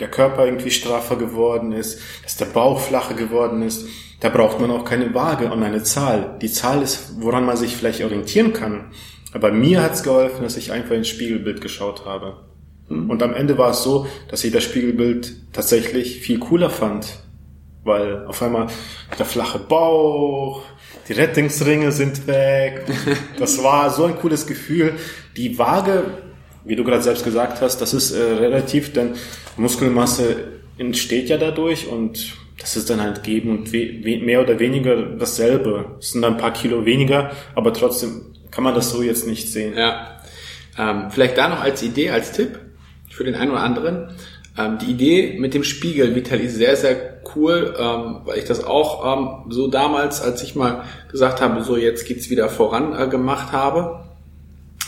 der 0.00 0.08
Körper 0.08 0.44
irgendwie 0.44 0.72
straffer 0.72 1.16
geworden 1.16 1.72
ist, 1.72 2.00
dass 2.24 2.36
der 2.36 2.46
Bauch 2.46 2.80
flacher 2.80 3.14
geworden 3.14 3.62
ist. 3.62 3.86
Da 4.18 4.28
braucht 4.28 4.60
man 4.60 4.70
auch 4.70 4.84
keine 4.84 5.14
Waage 5.14 5.50
und 5.50 5.62
eine 5.62 5.82
Zahl. 5.82 6.36
Die 6.42 6.50
Zahl 6.50 6.82
ist, 6.82 7.20
woran 7.20 7.44
man 7.44 7.56
sich 7.56 7.76
vielleicht 7.76 8.02
orientieren 8.02 8.52
kann. 8.52 8.90
Aber 9.32 9.52
mir 9.52 9.82
hat's 9.82 10.02
geholfen, 10.02 10.42
dass 10.42 10.56
ich 10.56 10.72
einfach 10.72 10.94
ins 10.94 11.08
Spiegelbild 11.08 11.60
geschaut 11.60 12.04
habe. 12.04 12.38
Hm. 12.88 13.08
Und 13.08 13.22
am 13.22 13.34
Ende 13.34 13.56
war 13.56 13.70
es 13.70 13.82
so, 13.82 14.06
dass 14.28 14.44
ich 14.44 14.52
das 14.52 14.64
Spiegelbild 14.64 15.52
tatsächlich 15.52 16.20
viel 16.20 16.38
cooler 16.38 16.70
fand. 16.70 17.20
Weil 17.84 18.26
auf 18.26 18.42
einmal 18.42 18.66
der 19.18 19.26
flache 19.26 19.58
Bauch, 19.58 20.62
die 21.08 21.12
Rettungsringe 21.12 21.92
sind 21.92 22.26
weg. 22.26 22.84
Das 23.38 23.62
war 23.62 23.90
so 23.90 24.04
ein 24.04 24.16
cooles 24.16 24.46
Gefühl. 24.46 24.94
Die 25.36 25.58
Waage 25.58 26.04
wie 26.64 26.76
du 26.76 26.84
gerade 26.84 27.02
selbst 27.02 27.24
gesagt 27.24 27.60
hast, 27.60 27.80
das 27.80 27.94
ist 27.94 28.12
äh, 28.12 28.22
relativ, 28.22 28.92
denn 28.92 29.14
Muskelmasse 29.56 30.36
entsteht 30.78 31.28
ja 31.28 31.36
dadurch 31.36 31.88
und 31.88 32.34
das 32.58 32.76
ist 32.76 32.90
dann 32.90 33.00
halt 33.00 33.22
geben 33.22 33.50
und 33.50 33.72
mehr 33.72 34.40
oder 34.40 34.58
weniger 34.58 34.96
dasselbe. 35.02 35.96
Es 35.98 36.12
sind 36.12 36.24
ein 36.24 36.36
paar 36.36 36.52
Kilo 36.52 36.84
weniger, 36.84 37.32
aber 37.54 37.72
trotzdem 37.72 38.36
kann 38.50 38.62
man 38.62 38.74
das 38.74 38.90
so 38.90 39.02
jetzt 39.02 39.26
nicht 39.26 39.48
sehen. 39.48 39.76
Ja. 39.76 40.20
Ähm, 40.78 41.10
vielleicht 41.10 41.36
da 41.36 41.48
noch 41.48 41.60
als 41.60 41.82
Idee, 41.82 42.10
als 42.10 42.32
Tipp 42.32 42.58
für 43.10 43.24
den 43.24 43.34
einen 43.34 43.50
oder 43.50 43.62
anderen. 43.62 44.14
Ähm, 44.56 44.78
die 44.78 44.92
Idee 44.92 45.36
mit 45.38 45.54
dem 45.54 45.64
Spiegel, 45.64 46.14
Vitali, 46.14 46.44
ist 46.44 46.56
sehr, 46.56 46.76
sehr 46.76 47.11
cool, 47.34 47.74
ähm, 47.78 48.20
weil 48.24 48.38
ich 48.38 48.44
das 48.44 48.64
auch 48.64 49.16
ähm, 49.16 49.50
so 49.50 49.68
damals, 49.68 50.22
als 50.22 50.42
ich 50.42 50.54
mal 50.54 50.84
gesagt 51.10 51.40
habe, 51.40 51.62
so 51.62 51.76
jetzt 51.76 52.06
geht's 52.06 52.30
wieder 52.30 52.48
voran 52.48 52.94
äh, 52.98 53.08
gemacht 53.08 53.52
habe 53.52 54.02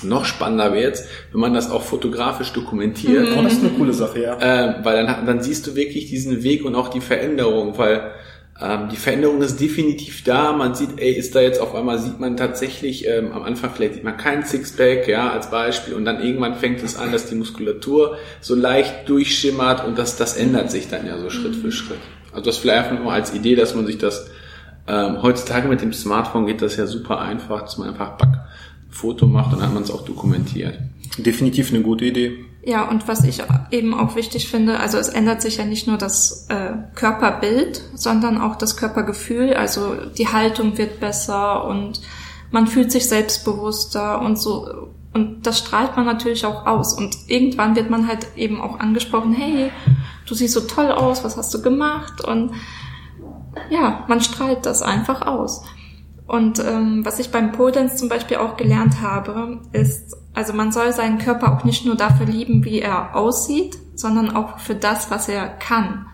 noch 0.04 0.24
spannender 0.24 0.72
wäre 0.72 0.82
jetzt, 0.82 1.08
wenn 1.32 1.40
man 1.40 1.54
das 1.54 1.70
auch 1.70 1.82
fotografisch 1.82 2.52
dokumentiert. 2.52 3.30
Mhm. 3.30 3.38
Oh, 3.38 3.42
das 3.42 3.54
ist 3.54 3.64
eine 3.64 3.72
coole 3.72 3.92
Sache, 3.92 4.20
ja. 4.20 4.38
Äh, 4.38 4.84
weil 4.84 5.04
dann, 5.04 5.26
dann 5.26 5.42
siehst 5.42 5.66
du 5.66 5.74
wirklich 5.74 6.06
diesen 6.06 6.42
Weg 6.42 6.64
und 6.64 6.74
auch 6.74 6.88
die 6.88 7.00
Veränderung, 7.00 7.78
weil 7.78 8.12
ähm, 8.60 8.88
die 8.90 8.96
Veränderung 8.96 9.42
ist 9.42 9.60
definitiv 9.60 10.22
da. 10.24 10.52
Man 10.52 10.74
sieht, 10.74 10.90
ey, 10.96 11.12
ist 11.12 11.34
da 11.34 11.40
jetzt 11.40 11.60
auf 11.60 11.74
einmal, 11.74 11.98
sieht 11.98 12.20
man 12.20 12.36
tatsächlich, 12.36 13.06
ähm, 13.06 13.32
am 13.32 13.42
Anfang 13.42 13.70
vielleicht 13.74 13.94
sieht 13.94 14.04
man 14.04 14.16
kein 14.16 14.44
Sixpack, 14.44 15.08
ja, 15.08 15.30
als 15.30 15.50
Beispiel, 15.50 15.94
und 15.94 16.04
dann 16.04 16.22
irgendwann 16.22 16.56
fängt 16.56 16.82
es 16.82 16.96
an, 16.96 17.10
dass 17.10 17.26
die 17.26 17.34
Muskulatur 17.34 18.18
so 18.40 18.54
leicht 18.54 19.08
durchschimmert 19.08 19.84
und 19.84 19.98
das, 19.98 20.16
das 20.16 20.36
ändert 20.36 20.70
sich 20.70 20.88
dann 20.88 21.06
ja 21.06 21.18
so 21.18 21.30
Schritt 21.30 21.56
für 21.56 21.72
Schritt. 21.72 21.98
Also 22.34 22.46
das 22.46 22.58
vielleicht 22.58 22.84
einfach 22.84 23.02
nur 23.02 23.12
als 23.12 23.32
Idee, 23.32 23.54
dass 23.54 23.74
man 23.74 23.86
sich 23.86 23.98
das 23.98 24.26
ähm, 24.86 25.22
heutzutage 25.22 25.68
mit 25.68 25.80
dem 25.80 25.92
Smartphone 25.92 26.46
geht 26.46 26.60
das 26.60 26.76
ja 26.76 26.86
super 26.86 27.20
einfach, 27.20 27.62
dass 27.62 27.78
man 27.78 27.88
einfach 27.88 28.16
back 28.18 28.40
Foto 28.90 29.26
macht, 29.26 29.52
dann 29.52 29.62
hat 29.62 29.74
man 29.74 29.82
es 29.82 29.90
auch 29.90 30.04
dokumentiert. 30.04 30.78
Definitiv 31.18 31.70
eine 31.70 31.82
gute 31.82 32.04
Idee. 32.04 32.44
Ja, 32.64 32.88
und 32.88 33.08
was 33.08 33.24
ich 33.24 33.42
eben 33.72 33.92
auch 33.92 34.16
wichtig 34.16 34.48
finde, 34.48 34.80
also 34.80 34.96
es 34.96 35.08
ändert 35.08 35.42
sich 35.42 35.58
ja 35.58 35.64
nicht 35.64 35.86
nur 35.86 35.98
das 35.98 36.46
äh, 36.48 36.72
Körperbild, 36.94 37.82
sondern 37.94 38.40
auch 38.40 38.56
das 38.56 38.76
Körpergefühl. 38.76 39.54
Also 39.54 39.96
die 40.16 40.28
Haltung 40.28 40.78
wird 40.78 41.00
besser 41.00 41.66
und 41.66 42.00
man 42.50 42.66
fühlt 42.66 42.90
sich 42.90 43.08
selbstbewusster 43.08 44.22
und 44.22 44.38
so. 44.38 44.88
Und 45.12 45.46
das 45.46 45.58
strahlt 45.58 45.96
man 45.96 46.06
natürlich 46.06 46.46
auch 46.46 46.66
aus. 46.66 46.96
Und 46.96 47.16
irgendwann 47.26 47.76
wird 47.76 47.90
man 47.90 48.08
halt 48.08 48.28
eben 48.36 48.60
auch 48.60 48.80
angesprochen, 48.80 49.32
hey, 49.32 49.70
du 50.26 50.34
siehst 50.34 50.54
so 50.54 50.62
toll 50.62 50.90
aus, 50.90 51.24
was 51.24 51.36
hast 51.36 51.52
du 51.54 51.62
gemacht? 51.62 52.24
Und 52.24 52.52
ja, 53.70 54.04
man 54.08 54.20
strahlt 54.20 54.66
das 54.66 54.82
einfach 54.82 55.22
aus. 55.22 55.64
Und 56.26 56.58
ähm, 56.58 57.04
was 57.04 57.18
ich 57.18 57.30
beim 57.30 57.52
Pole 57.52 57.94
zum 57.94 58.08
Beispiel 58.08 58.38
auch 58.38 58.56
gelernt 58.56 59.02
habe, 59.02 59.60
ist, 59.72 60.16
also 60.32 60.52
man 60.52 60.72
soll 60.72 60.92
seinen 60.92 61.18
Körper 61.18 61.52
auch 61.52 61.64
nicht 61.64 61.84
nur 61.84 61.96
dafür 61.96 62.26
lieben, 62.26 62.64
wie 62.64 62.80
er 62.80 63.14
aussieht, 63.14 63.78
sondern 63.94 64.34
auch 64.34 64.58
für 64.58 64.74
das, 64.74 65.10
was 65.10 65.28
er 65.28 65.46
kann. 65.46 66.06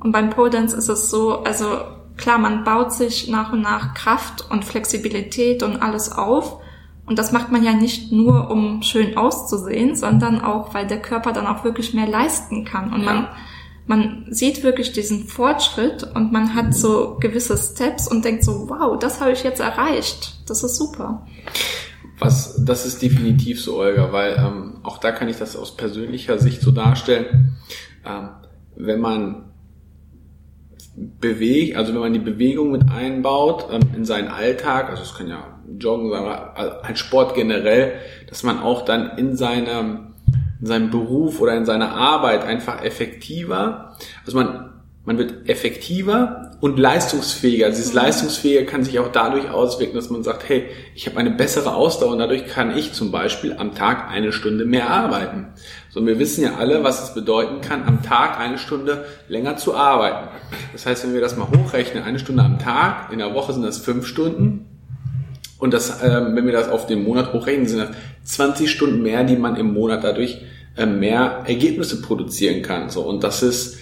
Und 0.00 0.12
beim 0.12 0.30
Pole 0.30 0.58
ist 0.58 0.88
es 0.88 1.10
so, 1.10 1.42
also 1.42 1.80
klar, 2.16 2.38
man 2.38 2.64
baut 2.64 2.92
sich 2.92 3.28
nach 3.28 3.52
und 3.52 3.60
nach 3.60 3.94
Kraft 3.94 4.50
und 4.50 4.64
Flexibilität 4.64 5.62
und 5.62 5.82
alles 5.82 6.12
auf. 6.12 6.60
Und 7.04 7.18
das 7.18 7.32
macht 7.32 7.50
man 7.50 7.62
ja 7.62 7.72
nicht 7.72 8.12
nur, 8.12 8.50
um 8.50 8.82
schön 8.82 9.16
auszusehen, 9.16 9.96
sondern 9.96 10.40
auch, 10.40 10.74
weil 10.74 10.86
der 10.86 11.00
Körper 11.00 11.32
dann 11.32 11.46
auch 11.46 11.64
wirklich 11.64 11.94
mehr 11.94 12.06
leisten 12.06 12.64
kann. 12.64 12.92
Und 12.92 13.02
ja. 13.02 13.12
man 13.12 13.28
man 13.88 14.26
sieht 14.28 14.62
wirklich 14.62 14.92
diesen 14.92 15.26
Fortschritt 15.26 16.04
und 16.14 16.30
man 16.30 16.54
hat 16.54 16.74
so 16.74 17.16
gewisse 17.18 17.56
Steps 17.56 18.06
und 18.06 18.24
denkt 18.24 18.44
so, 18.44 18.68
wow, 18.68 18.98
das 18.98 19.20
habe 19.20 19.32
ich 19.32 19.42
jetzt 19.42 19.60
erreicht. 19.60 20.34
Das 20.46 20.62
ist 20.62 20.76
super. 20.76 21.26
Was, 22.18 22.62
das 22.64 22.84
ist 22.84 23.00
definitiv 23.00 23.62
so, 23.62 23.78
Olga, 23.78 24.12
weil 24.12 24.36
ähm, 24.36 24.80
auch 24.82 24.98
da 24.98 25.10
kann 25.10 25.28
ich 25.28 25.38
das 25.38 25.56
aus 25.56 25.76
persönlicher 25.76 26.38
Sicht 26.38 26.60
so 26.60 26.70
darstellen. 26.70 27.56
Ähm, 28.04 28.28
wenn 28.76 29.00
man 29.00 29.44
bewegt, 30.96 31.76
also 31.76 31.94
wenn 31.94 32.00
man 32.00 32.12
die 32.12 32.18
Bewegung 32.18 32.72
mit 32.72 32.90
einbaut 32.90 33.68
ähm, 33.72 33.80
in 33.96 34.04
seinen 34.04 34.28
Alltag, 34.28 34.90
also 34.90 35.02
es 35.02 35.14
kann 35.14 35.28
ja 35.28 35.60
Joggen 35.78 36.10
sein, 36.10 36.26
ein 36.82 36.96
Sport 36.96 37.34
generell, 37.34 37.94
dass 38.28 38.42
man 38.42 38.58
auch 38.58 38.84
dann 38.84 39.16
in 39.16 39.36
seinem 39.36 40.14
in 40.60 40.66
seinem 40.66 40.90
Beruf 40.90 41.40
oder 41.40 41.56
in 41.56 41.64
seiner 41.64 41.92
Arbeit 41.92 42.44
einfach 42.44 42.82
effektiver. 42.82 43.96
Also 44.24 44.36
man, 44.36 44.72
man 45.04 45.18
wird 45.18 45.48
effektiver 45.48 46.52
und 46.60 46.78
leistungsfähiger. 46.78 47.66
Also 47.66 47.78
dieses 47.78 47.92
mhm. 47.92 48.00
Leistungsfähige 48.00 48.66
kann 48.66 48.84
sich 48.84 48.98
auch 48.98 49.12
dadurch 49.12 49.50
auswirken, 49.50 49.94
dass 49.94 50.10
man 50.10 50.24
sagt, 50.24 50.48
hey, 50.48 50.66
ich 50.94 51.06
habe 51.06 51.16
eine 51.18 51.30
bessere 51.30 51.74
Ausdauer 51.74 52.12
und 52.12 52.18
dadurch 52.18 52.46
kann 52.46 52.76
ich 52.76 52.92
zum 52.92 53.12
Beispiel 53.12 53.54
am 53.56 53.74
Tag 53.74 54.10
eine 54.10 54.32
Stunde 54.32 54.64
mehr 54.64 54.90
arbeiten. 54.90 55.46
So, 55.90 56.00
und 56.00 56.06
wir 56.06 56.18
wissen 56.18 56.42
ja 56.42 56.56
alle, 56.56 56.82
was 56.82 57.04
es 57.04 57.14
bedeuten 57.14 57.60
kann, 57.60 57.84
am 57.84 58.02
Tag 58.02 58.38
eine 58.38 58.58
Stunde 58.58 59.04
länger 59.28 59.56
zu 59.56 59.74
arbeiten. 59.74 60.28
Das 60.72 60.86
heißt, 60.86 61.04
wenn 61.04 61.14
wir 61.14 61.20
das 61.20 61.36
mal 61.36 61.48
hochrechnen, 61.48 62.02
eine 62.02 62.18
Stunde 62.18 62.42
am 62.42 62.58
Tag, 62.58 63.12
in 63.12 63.18
der 63.18 63.34
Woche 63.34 63.52
sind 63.52 63.62
das 63.62 63.78
fünf 63.78 64.06
Stunden, 64.06 64.77
und 65.58 65.74
das, 65.74 66.02
äh, 66.02 66.20
wenn 66.34 66.46
wir 66.46 66.52
das 66.52 66.68
auf 66.68 66.86
den 66.86 67.02
Monat 67.02 67.32
hochrechnen, 67.32 67.66
sind 67.66 67.80
das 67.80 67.90
20 68.24 68.70
Stunden 68.70 69.02
mehr, 69.02 69.24
die 69.24 69.36
man 69.36 69.56
im 69.56 69.72
Monat 69.72 70.04
dadurch 70.04 70.40
äh, 70.76 70.86
mehr 70.86 71.44
Ergebnisse 71.46 72.00
produzieren 72.00 72.62
kann. 72.62 72.90
So 72.90 73.02
und 73.02 73.24
das 73.24 73.42
ist, 73.42 73.76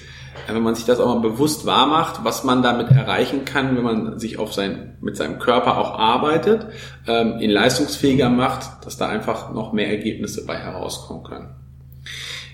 äh, 0.48 0.54
wenn 0.54 0.62
man 0.62 0.74
sich 0.74 0.86
das 0.86 1.00
auch 1.00 1.14
mal 1.14 1.20
bewusst 1.20 1.66
wahr 1.66 1.86
macht, 1.86 2.24
was 2.24 2.44
man 2.44 2.62
damit 2.62 2.90
erreichen 2.90 3.44
kann, 3.44 3.76
wenn 3.76 3.84
man 3.84 4.18
sich 4.18 4.38
auf 4.38 4.54
sein 4.54 4.96
mit 5.02 5.16
seinem 5.16 5.38
Körper 5.38 5.76
auch 5.76 5.98
arbeitet, 5.98 6.66
ähm, 7.06 7.38
ihn 7.40 7.50
leistungsfähiger 7.50 8.30
macht, 8.30 8.86
dass 8.86 8.96
da 8.96 9.08
einfach 9.08 9.52
noch 9.52 9.74
mehr 9.74 9.88
Ergebnisse 9.88 10.46
bei 10.46 10.56
herauskommen 10.56 11.24
können. 11.24 11.48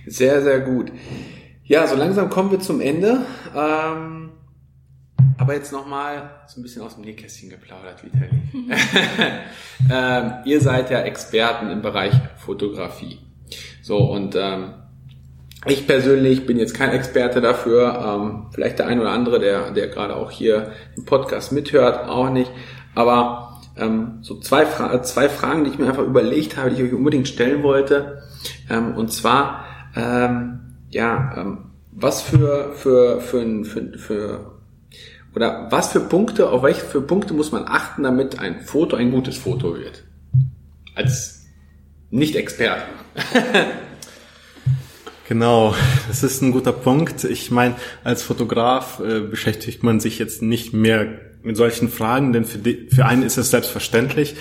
Sehr, 0.07 0.43
sehr 0.43 0.61
gut. 0.61 0.91
Ja, 1.65 1.87
so 1.87 1.95
langsam 1.95 2.29
kommen 2.29 2.51
wir 2.51 2.59
zum 2.59 2.81
Ende. 2.81 3.21
Ähm, 3.55 4.31
aber 5.39 5.55
jetzt 5.55 5.73
nochmal 5.73 6.31
so 6.47 6.61
ein 6.61 6.63
bisschen 6.63 6.83
aus 6.83 6.95
dem 6.95 7.05
Nähkästchen 7.05 7.51
geplaudert, 7.51 8.03
Vitali. 8.05 8.31
ähm, 9.91 10.33
ihr 10.45 10.61
seid 10.61 10.91
ja 10.91 11.01
Experten 11.01 11.71
im 11.71 11.83
Bereich 11.83 12.15
Fotografie. 12.37 13.19
So, 13.83 13.99
und 13.99 14.35
ähm, 14.37 14.75
ich 15.67 15.87
persönlich 15.87 16.47
bin 16.47 16.59
jetzt 16.59 16.75
kein 16.75 16.91
Experte 16.91 17.41
dafür. 17.41 18.03
Ähm, 18.05 18.47
vielleicht 18.53 18.79
der 18.79 18.87
ein 18.87 19.01
oder 19.01 19.11
andere, 19.11 19.39
der, 19.39 19.71
der 19.71 19.89
gerade 19.89 20.17
auch 20.17 20.31
hier 20.31 20.73
im 20.97 21.05
Podcast 21.05 21.53
mithört, 21.53 22.09
auch 22.09 22.31
nicht. 22.31 22.51
Aber 22.95 23.61
ähm, 23.77 24.19
so 24.23 24.39
zwei, 24.41 24.67
Fra 24.67 25.03
zwei 25.03 25.29
Fragen, 25.29 25.65
die 25.65 25.71
ich 25.71 25.79
mir 25.79 25.87
einfach 25.87 26.05
überlegt 26.05 26.57
habe, 26.57 26.71
die 26.71 26.83
ich 26.83 26.89
euch 26.89 26.95
unbedingt 26.95 27.29
stellen 27.29 27.63
wollte. 27.63 28.23
Ähm, 28.69 28.97
und 28.97 29.13
zwar, 29.13 29.65
ähm, 29.95 30.77
ja, 30.91 31.35
ähm, 31.37 31.71
was 31.93 32.23
für, 32.23 32.73
für, 32.75 33.21
für, 33.21 33.65
für, 33.65 33.99
für 33.99 34.53
oder 35.35 35.69
was 35.71 35.93
für 35.93 36.01
Punkte, 36.01 36.51
auf 36.51 36.63
welche 36.63 36.83
für 36.83 37.01
Punkte 37.01 37.35
muss 37.35 37.53
man 37.53 37.65
achten, 37.67 38.03
damit 38.03 38.39
ein 38.39 38.61
Foto 38.61 38.97
ein 38.97 39.11
gutes 39.11 39.39
Foto 39.39 39.77
wird? 39.77 40.05
Als 40.95 41.47
Nicht-Experte. 42.11 42.85
Genau, 45.29 45.75
das 46.09 46.23
ist 46.23 46.43
ein 46.43 46.53
guter 46.53 46.73
Punkt. 46.73 47.25
Ich 47.25 47.51
meine, 47.51 47.77
als 48.05 48.23
Fotograf 48.23 49.01
äh, 49.01 49.21
beschäftigt 49.21 49.83
man 49.83 49.99
sich 49.99 50.19
jetzt 50.19 50.43
nicht 50.43 50.75
mehr 50.75 51.21
mit 51.43 51.57
solchen 51.57 51.89
Fragen, 51.89 52.35
denn 52.35 52.45
für, 52.45 52.59
die, 52.59 52.89
für 52.91 53.07
einen 53.07 53.23
ist 53.23 53.39
es 53.39 53.51
selbstverständlich. 53.51 54.35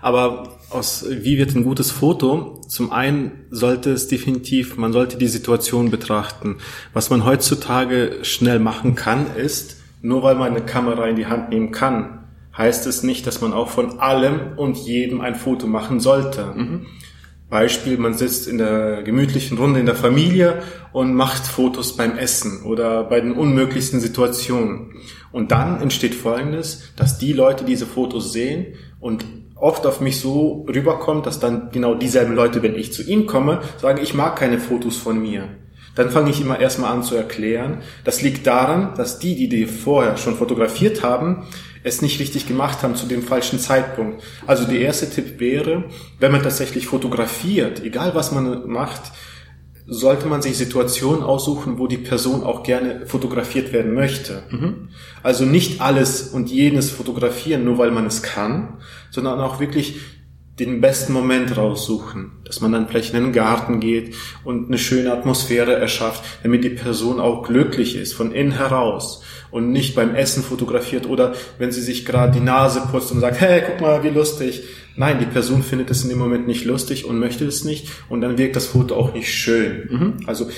Aber 0.00 0.58
aus 0.70 1.04
wie 1.08 1.38
wird 1.38 1.54
ein 1.54 1.64
gutes 1.64 1.90
Foto? 1.90 2.62
Zum 2.68 2.92
einen 2.92 3.46
sollte 3.50 3.90
es 3.90 4.08
definitiv, 4.08 4.76
man 4.76 4.92
sollte 4.92 5.18
die 5.18 5.28
Situation 5.28 5.90
betrachten. 5.90 6.56
Was 6.92 7.10
man 7.10 7.24
heutzutage 7.24 8.18
schnell 8.22 8.58
machen 8.58 8.94
kann, 8.94 9.26
ist, 9.36 9.77
nur 10.02 10.22
weil 10.22 10.34
man 10.34 10.50
eine 10.50 10.64
Kamera 10.64 11.06
in 11.06 11.16
die 11.16 11.26
Hand 11.26 11.50
nehmen 11.50 11.70
kann, 11.70 12.26
heißt 12.56 12.86
es 12.86 13.02
nicht, 13.02 13.26
dass 13.26 13.40
man 13.40 13.52
auch 13.52 13.68
von 13.68 14.00
allem 14.00 14.56
und 14.56 14.76
jedem 14.76 15.20
ein 15.20 15.34
Foto 15.34 15.66
machen 15.66 16.00
sollte. 16.00 16.52
Mhm. 16.54 16.86
Beispiel, 17.48 17.96
man 17.96 18.12
sitzt 18.12 18.46
in 18.46 18.58
der 18.58 19.02
gemütlichen 19.02 19.56
Runde 19.56 19.80
in 19.80 19.86
der 19.86 19.94
Familie 19.94 20.62
und 20.92 21.14
macht 21.14 21.46
Fotos 21.46 21.96
beim 21.96 22.18
Essen 22.18 22.62
oder 22.62 23.04
bei 23.04 23.20
den 23.20 23.32
unmöglichsten 23.32 24.00
Situationen. 24.00 24.92
Und 25.32 25.50
dann 25.50 25.80
entsteht 25.80 26.14
Folgendes, 26.14 26.92
dass 26.96 27.18
die 27.18 27.32
Leute 27.32 27.64
diese 27.64 27.86
Fotos 27.86 28.32
sehen 28.32 28.74
und 29.00 29.24
oft 29.54 29.86
auf 29.86 30.00
mich 30.00 30.20
so 30.20 30.66
rüberkommt, 30.68 31.26
dass 31.26 31.40
dann 31.40 31.70
genau 31.72 31.94
dieselben 31.94 32.34
Leute, 32.34 32.62
wenn 32.62 32.74
ich 32.74 32.92
zu 32.92 33.02
ihnen 33.02 33.26
komme, 33.26 33.60
sagen, 33.80 34.00
ich 34.02 34.14
mag 34.14 34.36
keine 34.36 34.58
Fotos 34.58 34.96
von 34.96 35.20
mir. 35.20 35.48
Dann 35.98 36.10
fange 36.10 36.30
ich 36.30 36.40
immer 36.40 36.60
erstmal 36.60 36.92
an 36.92 37.02
zu 37.02 37.16
erklären. 37.16 37.78
Das 38.04 38.22
liegt 38.22 38.46
daran, 38.46 38.94
dass 38.96 39.18
die, 39.18 39.34
die 39.34 39.48
die 39.48 39.66
vorher 39.66 40.16
schon 40.16 40.36
fotografiert 40.36 41.02
haben, 41.02 41.48
es 41.82 42.02
nicht 42.02 42.20
richtig 42.20 42.46
gemacht 42.46 42.84
haben 42.84 42.94
zu 42.94 43.06
dem 43.06 43.20
falschen 43.24 43.58
Zeitpunkt. 43.58 44.22
Also 44.46 44.64
der 44.64 44.78
erste 44.78 45.10
Tipp 45.10 45.40
wäre, 45.40 45.86
wenn 46.20 46.30
man 46.30 46.44
tatsächlich 46.44 46.86
fotografiert, 46.86 47.82
egal 47.82 48.14
was 48.14 48.30
man 48.30 48.68
macht, 48.68 49.10
sollte 49.88 50.28
man 50.28 50.40
sich 50.40 50.56
Situationen 50.56 51.24
aussuchen, 51.24 51.80
wo 51.80 51.88
die 51.88 51.98
Person 51.98 52.44
auch 52.44 52.62
gerne 52.62 53.04
fotografiert 53.06 53.72
werden 53.72 53.92
möchte. 53.92 54.44
Mhm. 54.50 54.90
Also 55.24 55.46
nicht 55.46 55.80
alles 55.80 56.28
und 56.28 56.48
jenes 56.48 56.92
fotografieren, 56.92 57.64
nur 57.64 57.78
weil 57.78 57.90
man 57.90 58.06
es 58.06 58.22
kann, 58.22 58.76
sondern 59.10 59.40
auch 59.40 59.58
wirklich 59.58 59.96
den 60.58 60.80
besten 60.80 61.12
Moment 61.12 61.56
raussuchen, 61.56 62.32
dass 62.44 62.60
man 62.60 62.72
dann 62.72 62.88
vielleicht 62.88 63.14
in 63.14 63.22
den 63.22 63.32
Garten 63.32 63.80
geht 63.80 64.14
und 64.44 64.68
eine 64.68 64.78
schöne 64.78 65.12
Atmosphäre 65.12 65.74
erschafft, 65.74 66.24
damit 66.42 66.64
die 66.64 66.70
Person 66.70 67.20
auch 67.20 67.46
glücklich 67.46 67.96
ist, 67.96 68.12
von 68.12 68.32
innen 68.32 68.52
heraus 68.52 69.22
und 69.50 69.70
nicht 69.72 69.94
beim 69.94 70.14
Essen 70.14 70.42
fotografiert 70.42 71.06
oder 71.06 71.34
wenn 71.58 71.72
sie 71.72 71.80
sich 71.80 72.04
gerade 72.04 72.32
die 72.32 72.44
Nase 72.44 72.82
putzt 72.90 73.12
und 73.12 73.20
sagt, 73.20 73.40
hey, 73.40 73.62
guck 73.66 73.80
mal, 73.80 74.02
wie 74.02 74.08
lustig. 74.08 74.64
Nein, 74.96 75.20
die 75.20 75.26
Person 75.26 75.62
findet 75.62 75.90
es 75.90 76.02
in 76.02 76.08
dem 76.08 76.18
Moment 76.18 76.46
nicht 76.48 76.64
lustig 76.64 77.04
und 77.04 77.18
möchte 77.18 77.44
es 77.46 77.64
nicht 77.64 77.88
und 78.08 78.20
dann 78.20 78.36
wirkt 78.36 78.56
das 78.56 78.66
Foto 78.66 78.96
auch 78.96 79.14
nicht 79.14 79.32
schön. 79.32 79.88
Mhm. 79.90 80.16
Also 80.26 80.48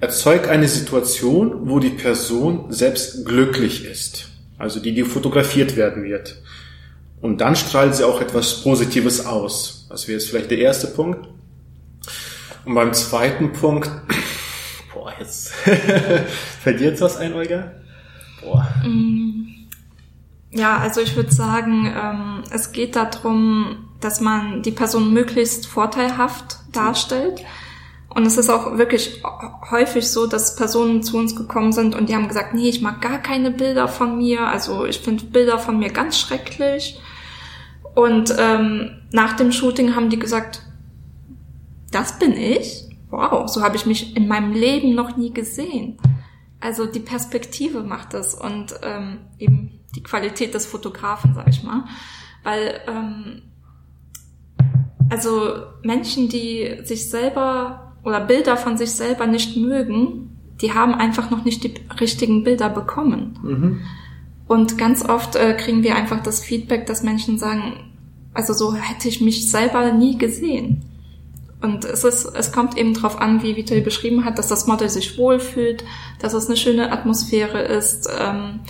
erzeug 0.00 0.48
eine 0.48 0.68
Situation, 0.68 1.68
wo 1.68 1.78
die 1.78 1.90
Person 1.90 2.66
selbst 2.70 3.26
glücklich 3.26 3.84
ist, 3.84 4.30
also 4.56 4.80
die, 4.80 4.94
die 4.94 5.04
fotografiert 5.04 5.76
werden 5.76 6.02
wird. 6.02 6.40
Und 7.20 7.40
dann 7.40 7.54
strahlt 7.54 7.94
sie 7.94 8.04
auch 8.04 8.20
etwas 8.20 8.62
Positives 8.62 9.26
aus. 9.26 9.86
Das 9.90 10.08
wäre 10.08 10.18
jetzt 10.18 10.30
vielleicht 10.30 10.50
der 10.50 10.58
erste 10.58 10.86
Punkt. 10.86 11.28
Und 12.64 12.74
beim 12.74 12.92
zweiten 12.92 13.52
Punkt, 13.52 13.90
boah, 14.94 15.12
jetzt 15.18 15.48
fällt 16.62 16.80
dir 16.80 16.90
jetzt 16.90 17.00
was 17.00 17.16
ein, 17.16 17.34
Olga? 17.34 17.72
Boah. 18.42 18.66
Mm. 18.84 19.66
Ja, 20.52 20.78
also 20.78 21.00
ich 21.00 21.14
würde 21.14 21.32
sagen, 21.32 21.86
ähm, 21.86 22.42
es 22.50 22.72
geht 22.72 22.96
darum, 22.96 23.88
dass 24.00 24.20
man 24.20 24.62
die 24.62 24.72
Person 24.72 25.12
möglichst 25.12 25.66
vorteilhaft 25.66 26.58
darstellt. 26.72 27.44
Und 28.12 28.26
es 28.26 28.36
ist 28.36 28.50
auch 28.50 28.76
wirklich 28.76 29.22
häufig 29.70 30.08
so, 30.10 30.26
dass 30.26 30.56
Personen 30.56 31.04
zu 31.04 31.16
uns 31.16 31.36
gekommen 31.36 31.72
sind 31.72 31.94
und 31.94 32.08
die 32.08 32.16
haben 32.16 32.26
gesagt, 32.26 32.54
nee, 32.54 32.68
ich 32.68 32.82
mag 32.82 33.00
gar 33.00 33.18
keine 33.18 33.52
Bilder 33.52 33.86
von 33.86 34.18
mir. 34.18 34.48
Also 34.48 34.84
ich 34.84 34.98
finde 34.98 35.26
Bilder 35.26 35.58
von 35.58 35.78
mir 35.78 35.90
ganz 35.90 36.18
schrecklich. 36.18 36.98
Und 38.00 38.34
ähm, 38.38 38.92
nach 39.12 39.36
dem 39.36 39.52
Shooting 39.52 39.94
haben 39.94 40.08
die 40.08 40.18
gesagt, 40.18 40.62
das 41.90 42.18
bin 42.18 42.32
ich? 42.32 42.88
Wow, 43.10 43.46
so 43.46 43.62
habe 43.62 43.76
ich 43.76 43.84
mich 43.84 44.16
in 44.16 44.26
meinem 44.26 44.54
Leben 44.54 44.94
noch 44.94 45.18
nie 45.18 45.34
gesehen. 45.34 45.98
Also 46.60 46.86
die 46.86 47.00
Perspektive 47.00 47.82
macht 47.82 48.14
das 48.14 48.34
und 48.34 48.74
ähm, 48.82 49.18
eben 49.38 49.80
die 49.94 50.02
Qualität 50.02 50.54
des 50.54 50.64
Fotografen, 50.64 51.34
sag 51.34 51.48
ich 51.48 51.62
mal. 51.62 51.84
Weil 52.42 52.80
ähm, 52.88 53.42
also 55.10 55.64
Menschen, 55.82 56.30
die 56.30 56.80
sich 56.84 57.10
selber 57.10 57.96
oder 58.02 58.20
Bilder 58.20 58.56
von 58.56 58.78
sich 58.78 58.92
selber 58.92 59.26
nicht 59.26 59.58
mögen, 59.58 60.38
die 60.62 60.72
haben 60.72 60.94
einfach 60.94 61.30
noch 61.30 61.44
nicht 61.44 61.64
die 61.64 61.74
richtigen 62.00 62.44
Bilder 62.44 62.70
bekommen. 62.70 63.38
Mhm. 63.42 63.80
Und 64.46 64.78
ganz 64.78 65.06
oft 65.06 65.36
äh, 65.36 65.54
kriegen 65.54 65.82
wir 65.82 65.96
einfach 65.96 66.22
das 66.22 66.42
Feedback, 66.42 66.86
dass 66.86 67.02
Menschen 67.02 67.38
sagen, 67.38 67.89
also 68.34 68.52
so 68.52 68.74
hätte 68.74 69.08
ich 69.08 69.20
mich 69.20 69.50
selber 69.50 69.92
nie 69.92 70.18
gesehen. 70.18 70.82
Und 71.62 71.84
es 71.84 72.04
ist, 72.04 72.24
es 72.24 72.52
kommt 72.52 72.76
eben 72.78 72.94
darauf 72.94 73.20
an, 73.20 73.42
wie 73.42 73.56
Vitali 73.56 73.82
beschrieben 73.82 74.24
hat, 74.24 74.38
dass 74.38 74.48
das 74.48 74.66
Model 74.66 74.88
sich 74.88 75.18
wohlfühlt, 75.18 75.84
dass 76.18 76.32
es 76.32 76.46
eine 76.46 76.56
schöne 76.56 76.90
Atmosphäre 76.90 77.60
ist. 77.60 78.08
Ähm, 78.18 78.60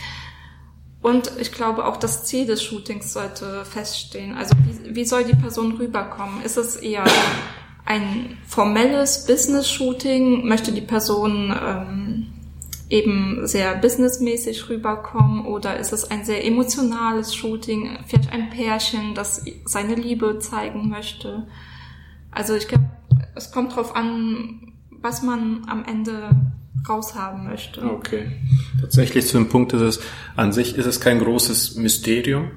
und 1.02 1.30
ich 1.38 1.52
glaube 1.52 1.86
auch 1.86 1.96
das 1.96 2.24
Ziel 2.24 2.46
des 2.46 2.62
Shootings 2.62 3.12
sollte 3.12 3.64
feststehen. 3.64 4.36
Also 4.36 4.54
wie, 4.64 4.96
wie 4.96 5.04
soll 5.04 5.24
die 5.24 5.36
Person 5.36 5.76
rüberkommen? 5.76 6.42
Ist 6.42 6.56
es 6.56 6.76
eher 6.76 7.04
ein 7.86 8.36
formelles 8.46 9.24
Business-Shooting? 9.26 10.46
Möchte 10.46 10.72
die 10.72 10.80
Person 10.80 11.54
ähm, 11.62 12.09
eben 12.90 13.46
sehr 13.46 13.76
businessmäßig 13.76 14.68
rüberkommen 14.68 15.46
oder 15.46 15.78
ist 15.78 15.92
es 15.92 16.10
ein 16.10 16.24
sehr 16.24 16.44
emotionales 16.44 17.34
Shooting? 17.34 17.98
Vielleicht 18.06 18.32
ein 18.32 18.50
Pärchen, 18.50 19.14
das 19.14 19.44
seine 19.64 19.94
Liebe 19.94 20.40
zeigen 20.40 20.88
möchte? 20.88 21.46
Also 22.32 22.54
ich 22.54 22.66
glaube, 22.66 22.90
es 23.36 23.52
kommt 23.52 23.76
drauf 23.76 23.94
an, 23.94 24.74
was 24.90 25.22
man 25.22 25.62
am 25.68 25.84
Ende 25.84 26.30
raushaben 26.88 27.44
möchte. 27.44 27.82
Okay. 27.82 28.32
Tatsächlich 28.80 29.26
zu 29.26 29.38
dem 29.38 29.48
Punkt 29.48 29.72
ist 29.72 29.82
es, 29.82 30.00
an 30.36 30.52
sich 30.52 30.76
ist 30.76 30.86
es 30.86 31.00
kein 31.00 31.20
großes 31.20 31.76
Mysterium. 31.76 32.50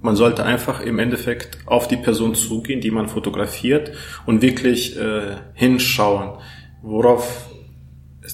Man 0.00 0.14
sollte 0.14 0.44
einfach 0.44 0.80
im 0.80 1.00
Endeffekt 1.00 1.58
auf 1.66 1.88
die 1.88 1.96
Person 1.96 2.36
zugehen, 2.36 2.80
die 2.80 2.92
man 2.92 3.08
fotografiert 3.08 3.92
und 4.26 4.42
wirklich 4.42 4.96
äh, 4.96 5.36
hinschauen, 5.54 6.38
worauf 6.82 7.47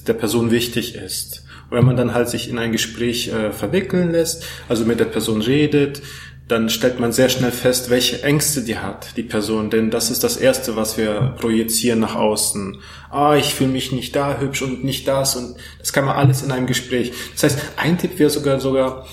der 0.07 0.13
Person 0.13 0.51
wichtig 0.51 0.95
ist. 0.95 1.45
Und 1.69 1.77
wenn 1.77 1.85
man 1.85 1.97
dann 1.97 2.13
halt 2.13 2.29
sich 2.29 2.49
in 2.49 2.57
ein 2.59 2.71
Gespräch 2.71 3.29
äh, 3.29 3.51
verwickeln 3.51 4.11
lässt, 4.11 4.45
also 4.69 4.85
mit 4.85 4.99
der 4.99 5.05
Person 5.05 5.41
redet, 5.41 6.01
dann 6.47 6.69
stellt 6.69 6.99
man 6.99 7.11
sehr 7.11 7.29
schnell 7.29 7.51
fest, 7.51 7.89
welche 7.89 8.21
Ängste 8.21 8.63
die 8.63 8.77
hat, 8.77 9.17
die 9.17 9.23
Person. 9.23 9.71
Denn 9.71 9.89
das 9.89 10.11
ist 10.11 10.23
das 10.23 10.37
Erste, 10.37 10.75
was 10.75 10.95
wir 10.95 11.35
projizieren 11.39 11.99
nach 11.99 12.15
außen. 12.15 12.77
Ah, 13.09 13.35
ich 13.35 13.55
fühle 13.55 13.71
mich 13.71 13.91
nicht 13.91 14.15
da 14.15 14.39
hübsch 14.39 14.61
und 14.61 14.83
nicht 14.83 15.07
das 15.07 15.35
und 15.35 15.55
das 15.79 15.91
kann 15.91 16.05
man 16.05 16.15
alles 16.15 16.43
in 16.43 16.51
einem 16.51 16.67
Gespräch. 16.67 17.13
Das 17.33 17.43
heißt, 17.43 17.59
ein 17.77 17.97
Tipp 17.97 18.19
wäre 18.19 18.29
sogar 18.29 18.59
sogar, 18.59 19.07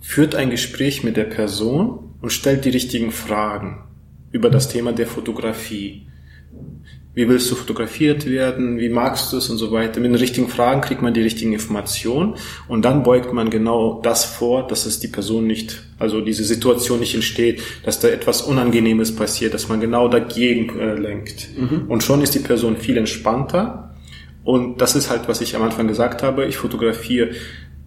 führt 0.00 0.36
ein 0.36 0.50
Gespräch 0.50 1.02
mit 1.02 1.16
der 1.16 1.24
Person 1.24 2.14
und 2.20 2.30
stellt 2.30 2.64
die 2.64 2.70
richtigen 2.70 3.10
Fragen 3.10 3.82
über 4.30 4.48
das 4.48 4.68
Thema 4.68 4.92
der 4.92 5.08
Fotografie 5.08 6.06
wie 7.16 7.26
willst 7.30 7.50
du 7.50 7.54
fotografiert 7.54 8.26
werden, 8.26 8.78
wie 8.78 8.90
magst 8.90 9.32
du 9.32 9.38
es 9.38 9.48
und 9.48 9.56
so 9.56 9.72
weiter. 9.72 10.00
Mit 10.00 10.10
den 10.10 10.16
richtigen 10.16 10.48
Fragen 10.48 10.82
kriegt 10.82 11.00
man 11.00 11.14
die 11.14 11.22
richtigen 11.22 11.54
Informationen. 11.54 12.34
Und 12.68 12.84
dann 12.84 13.02
beugt 13.02 13.32
man 13.32 13.48
genau 13.48 14.02
das 14.02 14.26
vor, 14.26 14.66
dass 14.66 14.84
es 14.84 15.00
die 15.00 15.08
Person 15.08 15.46
nicht, 15.46 15.82
also 15.98 16.20
diese 16.20 16.44
Situation 16.44 17.00
nicht 17.00 17.14
entsteht, 17.14 17.62
dass 17.84 18.00
da 18.00 18.08
etwas 18.08 18.42
Unangenehmes 18.42 19.16
passiert, 19.16 19.54
dass 19.54 19.70
man 19.70 19.80
genau 19.80 20.08
dagegen 20.08 20.78
äh, 20.78 20.94
lenkt. 20.94 21.48
Mhm. 21.56 21.86
Und 21.88 22.02
schon 22.02 22.20
ist 22.20 22.34
die 22.34 22.40
Person 22.40 22.76
viel 22.76 22.98
entspannter. 22.98 23.94
Und 24.44 24.82
das 24.82 24.94
ist 24.94 25.08
halt, 25.08 25.26
was 25.26 25.40
ich 25.40 25.56
am 25.56 25.62
Anfang 25.62 25.88
gesagt 25.88 26.22
habe, 26.22 26.44
ich 26.44 26.58
fotografiere 26.58 27.30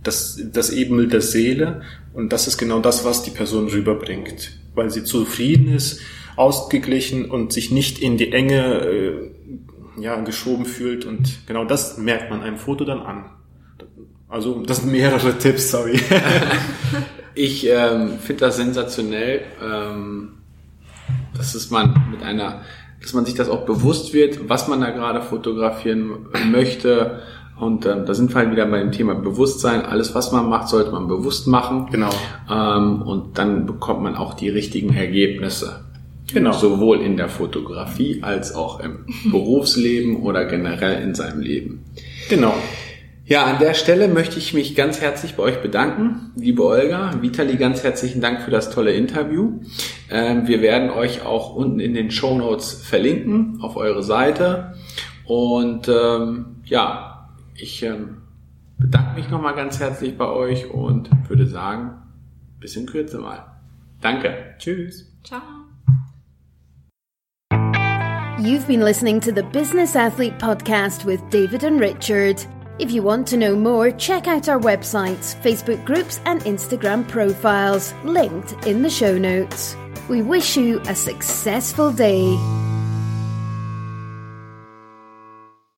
das, 0.02 0.42
das 0.52 0.72
Ebenbild 0.72 1.14
der 1.14 1.22
Seele. 1.22 1.84
Und 2.16 2.34
das 2.34 2.48
ist 2.48 2.58
genau 2.58 2.80
das, 2.80 3.06
was 3.06 3.22
die 3.22 3.32
Person 3.32 3.68
rüberbringt, 3.68 4.58
weil 4.74 4.90
sie 4.90 5.04
zufrieden 5.04 5.72
ist, 5.76 6.02
ausgeglichen 6.40 7.30
und 7.30 7.52
sich 7.52 7.70
nicht 7.70 8.00
in 8.00 8.18
die 8.18 8.32
Enge 8.32 8.86
äh, 8.86 9.32
ja, 10.00 10.20
geschoben 10.22 10.66
fühlt. 10.66 11.06
Und 11.06 11.46
genau 11.46 11.66
das 11.66 11.98
merkt 11.98 12.30
man 12.30 12.42
einem 12.42 12.58
Foto 12.58 12.86
dann 12.86 13.02
an. 13.02 13.26
Also 14.30 14.64
das 14.64 14.78
sind 14.78 14.92
mehrere 14.92 15.38
Tipps, 15.38 15.72
sorry. 15.72 16.00
ich 17.36 17.68
ähm, 17.68 18.20
finde 18.20 18.42
das 18.42 18.56
sensationell, 18.56 19.42
ähm, 19.62 20.38
dass 21.36 21.56
es 21.56 21.72
man 21.72 22.10
mit 22.12 22.24
einer, 22.24 22.62
dass 23.02 23.14
man 23.14 23.26
sich 23.26 23.36
das 23.36 23.50
auch 23.50 23.66
bewusst 23.66 24.14
wird, 24.14 24.48
was 24.48 24.68
man 24.70 24.80
da 24.80 24.92
gerade 24.92 25.22
fotografieren 25.22 26.28
möchte. 26.50 27.20
Und 27.60 27.86
ähm, 27.86 28.06
da 28.06 28.14
sind 28.14 28.34
wir 28.34 28.36
halt 28.36 28.52
wieder 28.52 28.66
bei 28.68 28.80
dem 28.80 28.94
Thema 28.94 29.16
Bewusstsein. 29.16 29.82
Alles, 29.82 30.16
was 30.16 30.32
man 30.32 30.48
macht, 30.48 30.70
sollte 30.70 30.92
man 30.92 31.10
bewusst 31.10 31.48
machen. 31.48 31.88
Genau. 31.92 32.12
Ähm, 32.50 33.02
und 33.02 33.38
dann 33.38 33.66
bekommt 33.66 34.04
man 34.04 34.16
auch 34.16 34.36
die 34.36 34.48
richtigen 34.48 34.94
Ergebnisse. 34.94 35.89
Genau. 36.34 36.52
Sowohl 36.54 37.02
in 37.02 37.18
der 37.18 37.30
Fotografie 37.30 38.20
als 38.22 38.54
auch 38.54 38.80
im 38.80 39.06
Berufsleben 39.32 40.18
oder 40.18 40.46
generell 40.46 41.02
in 41.02 41.16
seinem 41.16 41.42
Leben. 41.42 41.86
Genau. 42.30 42.54
Ja, 43.30 43.46
an 43.46 43.60
der 43.60 43.76
Stelle 43.76 44.08
möchte 44.08 44.40
ich 44.40 44.56
mich 44.56 44.76
ganz 44.76 45.02
herzlich 45.02 45.36
bei 45.36 45.44
euch 45.44 45.62
bedanken, 45.62 46.32
liebe 46.36 46.66
Olga. 46.66 47.12
Vitali, 47.22 47.58
ganz 47.58 47.84
herzlichen 47.84 48.22
Dank 48.22 48.42
für 48.42 48.50
das 48.50 48.72
tolle 48.72 48.94
Interview. 48.94 49.60
Ähm, 50.10 50.48
wir 50.48 50.64
werden 50.64 50.90
euch 50.90 51.22
auch 51.24 51.56
unten 51.56 51.80
in 51.80 51.94
den 51.94 52.10
Show 52.10 52.36
Notes 52.36 52.74
verlinken 52.74 53.60
auf 53.62 53.76
eure 53.76 54.02
Seite. 54.02 54.74
Und 55.26 55.88
ähm, 55.88 56.56
ja, 56.66 57.30
ich 57.56 57.84
ähm, 57.84 58.18
bedanke 58.80 59.20
mich 59.20 59.30
nochmal 59.30 59.54
ganz 59.54 59.80
herzlich 59.80 60.18
bei 60.18 60.28
euch 60.28 60.72
und 60.72 61.12
würde 61.28 61.46
sagen, 61.46 62.02
bis 62.60 62.76
in 62.76 62.88
Kürze 62.88 63.20
mal. 63.20 63.46
Danke. 64.02 64.56
Tschüss. 64.58 65.06
Ciao. 65.24 65.59
You've 68.40 68.68
been 68.68 68.80
listening 68.80 69.20
to 69.22 69.34
the 69.34 69.44
Business 69.44 69.98
Athlete 69.98 70.38
Podcast 70.38 71.04
with 71.04 71.30
David 71.30 71.66
and 71.66 71.78
Richard. 71.78 72.42
If 72.80 72.90
you 72.90 73.04
want 73.04 73.28
to 73.28 73.38
know 73.38 73.54
more, 73.54 73.92
check 73.92 74.28
out 74.28 74.48
our 74.48 74.58
websites, 74.58 75.36
Facebook 75.42 75.84
groups, 75.84 76.22
and 76.24 76.40
Instagram 76.44 77.06
profiles, 77.06 77.94
linked 78.06 78.54
in 78.66 78.82
the 78.82 78.90
show 78.90 79.18
notes. 79.18 79.76
We 80.08 80.22
wish 80.22 80.56
you 80.56 80.80
a 80.88 80.96
successful 80.96 81.92
day. 81.92 82.69